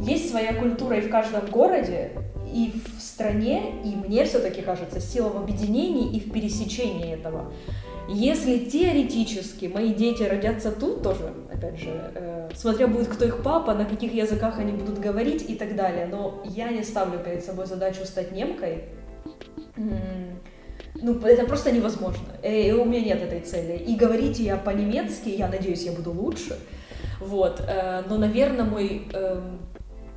есть 0.00 0.30
своя 0.30 0.54
культура 0.54 0.98
и 0.98 1.00
в 1.00 1.10
каждом 1.10 1.46
городе, 1.46 2.10
и 2.52 2.72
в 2.96 3.00
стране, 3.00 3.74
и 3.84 3.96
мне 3.96 4.24
все-таки 4.24 4.62
кажется, 4.62 5.00
сила 5.00 5.28
в 5.28 5.36
объединении 5.36 6.16
и 6.16 6.20
в 6.20 6.32
пересечении 6.32 7.12
этого. 7.12 7.52
Если 8.08 8.58
теоретически 8.58 9.66
мои 9.66 9.92
дети 9.92 10.22
родятся 10.22 10.70
тут 10.70 11.02
тоже, 11.02 11.32
опять 11.52 11.78
же, 11.78 12.12
э, 12.14 12.50
смотря 12.54 12.86
будет 12.86 13.08
кто 13.08 13.24
их 13.24 13.42
папа, 13.42 13.74
на 13.74 13.84
каких 13.84 14.14
языках 14.14 14.60
они 14.60 14.72
будут 14.72 15.00
говорить 15.00 15.44
и 15.48 15.56
так 15.56 15.74
далее, 15.74 16.06
но 16.06 16.42
я 16.44 16.70
не 16.70 16.84
ставлю 16.84 17.18
перед 17.18 17.44
собой 17.44 17.66
задачу 17.66 18.04
стать 18.04 18.30
немкой, 18.30 18.84
ну, 21.02 21.20
это 21.20 21.44
просто 21.46 21.72
невозможно. 21.72 22.24
И 22.42 22.72
у 22.72 22.84
меня 22.84 23.00
нет 23.00 23.22
этой 23.22 23.40
цели. 23.40 23.76
И 23.76 23.96
говорить 23.96 24.38
я 24.38 24.56
по-немецки, 24.56 25.28
я 25.28 25.48
надеюсь, 25.48 25.82
я 25.82 25.92
буду 25.92 26.12
лучше. 26.12 26.58
Вот. 27.20 27.60
Э, 27.66 28.02
но, 28.08 28.16
наверное, 28.16 28.64
мой 28.64 29.06
э, 29.12 29.40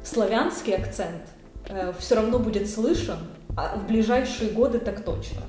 славянский 0.04 0.76
акцент 0.76 1.22
э, 1.70 1.94
все 1.98 2.16
равно 2.16 2.40
будет 2.40 2.70
слышен, 2.70 3.18
а 3.56 3.78
в 3.78 3.88
ближайшие 3.88 4.52
годы 4.52 4.80
так 4.80 5.02
точно. 5.04 5.42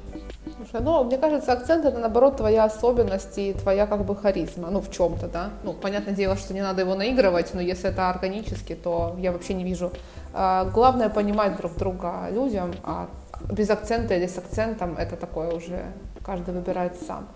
Слушай, 0.56 0.84
ну, 0.84 1.04
мне 1.04 1.18
кажется, 1.18 1.52
акцент 1.52 1.84
это 1.84 1.98
наоборот 1.98 2.36
твоя 2.36 2.64
особенность 2.64 3.38
и 3.38 3.52
твоя 3.52 3.86
как 3.86 4.04
бы 4.04 4.16
харизма, 4.16 4.70
ну, 4.70 4.80
в 4.80 4.90
чем-то, 4.90 5.28
да. 5.28 5.50
Ну, 5.64 5.72
понятное 5.72 6.14
дело, 6.14 6.36
что 6.36 6.54
не 6.54 6.62
надо 6.62 6.82
его 6.82 6.94
наигрывать, 6.94 7.54
но 7.54 7.60
если 7.60 7.90
это 7.90 8.10
органически, 8.10 8.74
то 8.74 9.16
я 9.18 9.32
вообще 9.32 9.54
не 9.54 9.64
вижу. 9.64 9.92
А, 10.32 10.64
главное 10.64 11.08
понимать 11.08 11.56
друг 11.56 11.76
друга 11.76 12.28
людям, 12.30 12.72
а 12.84 13.08
без 13.50 13.70
акцента 13.70 14.14
или 14.14 14.26
с 14.26 14.38
акцентом, 14.38 14.96
это 14.96 15.16
такое 15.16 15.50
уже 15.50 15.84
каждый 16.24 16.54
выбирает 16.54 16.92
сам. 17.06 17.26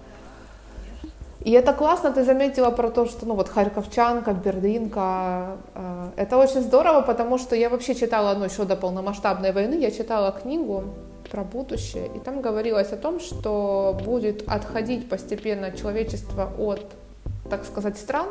И 1.45 1.51
это 1.51 1.75
классно, 1.75 2.11
ты 2.11 2.25
заметила 2.25 2.71
про 2.71 2.89
то, 2.89 3.05
что, 3.05 3.27
ну 3.27 3.35
вот, 3.35 3.51
харьковчанка, 3.51 4.33
берлинка, 4.33 5.59
э, 5.75 6.11
это 6.17 6.39
очень 6.39 6.63
здорово, 6.63 7.03
потому 7.03 7.37
что 7.37 7.55
я 7.55 7.69
вообще 7.69 7.95
читала, 7.95 8.35
ну, 8.35 8.47
еще 8.47 8.65
до 8.65 8.77
полномасштабной 8.77 9.53
войны, 9.53 9.75
я 9.75 9.91
читала 9.91 10.33
книгу 10.33 10.85
про 11.31 11.45
будущее, 11.45 12.07
и 12.17 12.19
там 12.19 12.41
говорилось 12.41 12.93
о 12.93 12.97
том, 12.97 13.21
что 13.21 13.99
будет 14.05 14.49
отходить 14.49 15.09
постепенно 15.11 15.71
человечество 15.73 16.51
от, 16.59 16.81
так 17.51 17.67
сказать, 17.67 17.99
стран, 17.99 18.29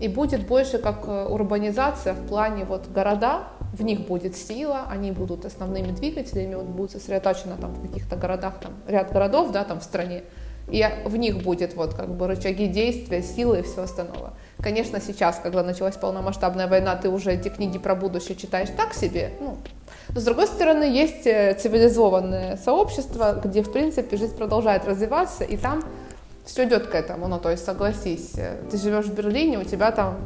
и 0.00 0.08
будет 0.08 0.46
больше 0.48 0.78
как 0.78 1.06
э, 1.06 1.26
урбанизация 1.26 2.12
в 2.12 2.26
плане 2.26 2.64
вот 2.64 2.88
города, 2.88 3.44
в 3.72 3.84
них 3.84 4.00
будет 4.00 4.36
сила, 4.36 4.82
они 4.90 5.12
будут 5.12 5.44
основными 5.44 5.92
двигателями, 5.92 6.56
вот 6.56 6.66
будет 6.66 6.90
сосредоточено 6.90 7.56
там 7.56 7.70
в 7.72 7.86
каких-то 7.86 8.16
городах, 8.16 8.54
там 8.60 8.72
ряд 8.88 9.12
городов, 9.12 9.52
да, 9.52 9.62
там 9.62 9.78
в 9.78 9.84
стране, 9.84 10.24
и 10.68 10.84
в 11.04 11.16
них 11.16 11.42
будет 11.42 11.74
вот 11.74 11.94
как 11.94 12.14
бы 12.14 12.26
рычаги 12.26 12.66
действия, 12.66 13.22
силы 13.22 13.60
и 13.60 13.62
все 13.62 13.82
остальное. 13.82 14.32
Конечно, 14.60 15.00
сейчас, 15.00 15.38
когда 15.42 15.62
началась 15.62 15.96
полномасштабная 15.96 16.66
война, 16.66 16.96
ты 16.96 17.08
уже 17.08 17.32
эти 17.32 17.48
книги 17.48 17.78
про 17.78 17.94
будущее 17.94 18.36
читаешь 18.36 18.70
так 18.76 18.94
себе, 18.94 19.32
ну, 19.40 19.56
но 20.14 20.20
с 20.20 20.24
другой 20.24 20.46
стороны, 20.46 20.84
есть 20.84 21.26
э, 21.26 21.54
цивилизованное 21.54 22.56
сообщество, 22.56 23.40
где, 23.42 23.62
в 23.62 23.72
принципе, 23.72 24.16
жизнь 24.16 24.36
продолжает 24.36 24.84
развиваться, 24.84 25.44
и 25.44 25.56
там 25.56 25.82
все 26.44 26.64
идет 26.64 26.86
к 26.86 26.94
этому. 26.94 27.26
Ну, 27.28 27.38
то 27.38 27.50
есть, 27.50 27.64
согласись, 27.64 28.34
э, 28.36 28.56
ты 28.70 28.78
живешь 28.78 29.06
в 29.06 29.14
Берлине, 29.14 29.58
у 29.58 29.64
тебя 29.64 29.90
там 29.90 30.16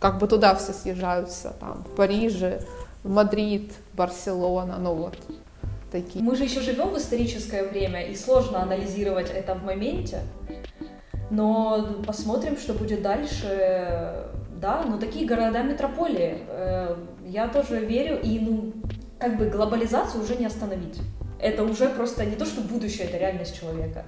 как 0.00 0.18
бы 0.18 0.26
туда 0.26 0.54
все 0.54 0.72
съезжаются, 0.72 1.54
там, 1.60 1.84
в 1.84 1.96
Париже, 1.96 2.60
в 3.02 3.10
Мадрид, 3.10 3.72
Барселона, 3.94 4.76
ну 4.78 4.94
вот, 4.94 5.16
такие. 5.90 6.24
Мы 6.24 6.36
же 6.36 6.44
еще 6.44 6.60
живем 6.60 6.88
в 6.88 6.98
историческое 6.98 7.64
время, 7.64 8.06
и 8.06 8.14
сложно 8.14 8.62
анализировать 8.62 9.30
это 9.30 9.54
в 9.54 9.64
моменте, 9.64 10.20
но 11.30 12.02
посмотрим, 12.06 12.56
что 12.56 12.74
будет 12.74 13.02
дальше. 13.02 14.24
Да, 14.60 14.82
но 14.82 14.98
такие 14.98 15.24
города-метрополии, 15.24 16.38
э, 16.48 16.96
я 17.26 17.46
тоже 17.46 17.78
верю, 17.78 18.20
и, 18.20 18.40
ну, 18.40 18.72
как 19.20 19.38
бы 19.38 19.48
глобализацию 19.48 20.20
уже 20.20 20.34
не 20.34 20.46
остановить. 20.46 20.98
Это 21.40 21.62
уже 21.62 21.88
просто 21.88 22.24
не 22.24 22.34
то, 22.34 22.44
что 22.44 22.62
будущее, 22.62 23.06
это 23.06 23.18
реальность 23.18 23.56
человека. 23.56 24.04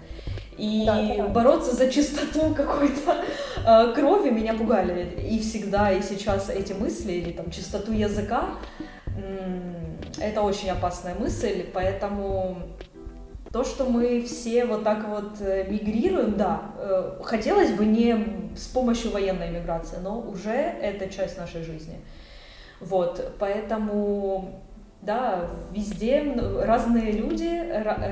И 0.58 0.84
да, 0.84 1.00
да. 1.16 1.28
бороться 1.28 1.74
за 1.74 1.88
чистоту 1.88 2.52
какой-то 2.54 3.24
э, 3.64 3.92
крови 3.94 4.30
меня 4.30 4.54
пугали. 4.54 5.16
И 5.30 5.38
всегда, 5.38 5.92
и 5.92 6.02
сейчас 6.02 6.50
эти 6.50 6.72
мысли, 6.72 7.12
или 7.12 7.30
там 7.30 7.50
чистоту 7.50 7.92
языка, 7.92 8.56
это 10.18 10.42
очень 10.42 10.70
опасная 10.70 11.14
мысль, 11.14 11.66
поэтому 11.72 12.58
то, 13.52 13.64
что 13.64 13.84
мы 13.84 14.22
все 14.22 14.64
вот 14.64 14.84
так 14.84 15.08
вот 15.08 15.40
э, 15.40 15.66
мигрируем, 15.68 16.36
да, 16.36 16.72
э, 16.78 17.20
хотелось 17.22 17.72
бы 17.72 17.84
не 17.84 18.52
с 18.56 18.66
помощью 18.68 19.10
военной 19.10 19.50
миграции, 19.50 19.98
но 20.02 20.20
уже 20.20 20.52
это 20.52 21.08
часть 21.08 21.36
нашей 21.36 21.62
жизни. 21.62 21.96
Вот, 22.80 23.34
поэтому 23.38 24.62
да, 25.02 25.48
везде 25.72 26.22
разные 26.62 27.12
люди, 27.12 27.60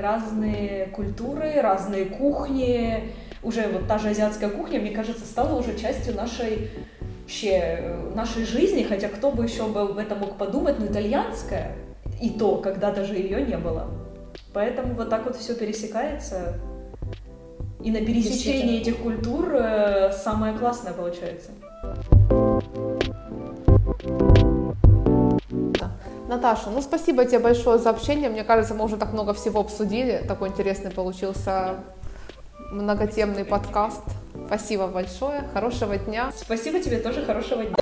разные 0.01 0.87
культуры, 0.87 1.61
разные 1.61 2.05
кухни. 2.05 3.13
Уже 3.43 3.67
вот 3.67 3.87
та 3.87 3.99
же 3.99 4.09
азиатская 4.09 4.49
кухня, 4.49 4.81
мне 4.81 4.91
кажется, 4.91 5.25
стала 5.25 5.57
уже 5.57 5.77
частью 5.77 6.15
нашей 6.15 6.69
вообще 7.29 7.77
э, 7.77 8.11
нашей 8.15 8.43
жизни, 8.43 8.81
хотя 8.81 9.07
кто 9.07 9.29
бы 9.29 9.43
еще 9.43 9.65
об 9.65 9.97
этом 9.99 10.17
мог 10.17 10.35
подумать, 10.37 10.79
но 10.79 10.87
итальянская 10.87 11.75
и 12.19 12.31
то, 12.31 12.57
когда 12.57 12.91
даже 12.91 13.13
ее 13.13 13.43
не 13.43 13.55
было. 13.55 13.85
Поэтому 14.51 14.95
вот 14.95 15.11
так 15.11 15.25
вот 15.25 15.35
все 15.35 15.53
пересекается. 15.53 16.55
И 17.83 17.91
на 17.91 17.99
пересечении 17.99 18.81
этих 18.81 18.97
культур 18.97 19.53
э, 19.53 20.11
самое 20.11 20.57
классное 20.57 20.93
получается. 20.93 21.51
Наташа, 26.27 26.71
ну 26.71 26.81
спасибо 26.81 27.25
тебе 27.25 27.39
большое 27.39 27.77
за 27.77 27.91
общение. 27.91 28.29
Мне 28.29 28.43
кажется, 28.43 28.73
мы 28.73 28.85
уже 28.85 28.97
так 28.97 29.13
много 29.13 29.35
всего 29.35 29.59
обсудили. 29.59 30.23
Такой 30.27 30.49
интересный 30.49 30.89
получился 30.89 31.75
многотемный 32.71 33.45
подкаст. 33.45 34.03
Спасибо 34.49 34.87
большое, 34.87 35.43
хорошего 35.53 35.95
дня. 35.95 36.31
Спасибо 36.35 36.79
тебе 36.79 36.97
тоже, 36.97 37.23
хорошего 37.23 37.63
дня. 37.65 37.75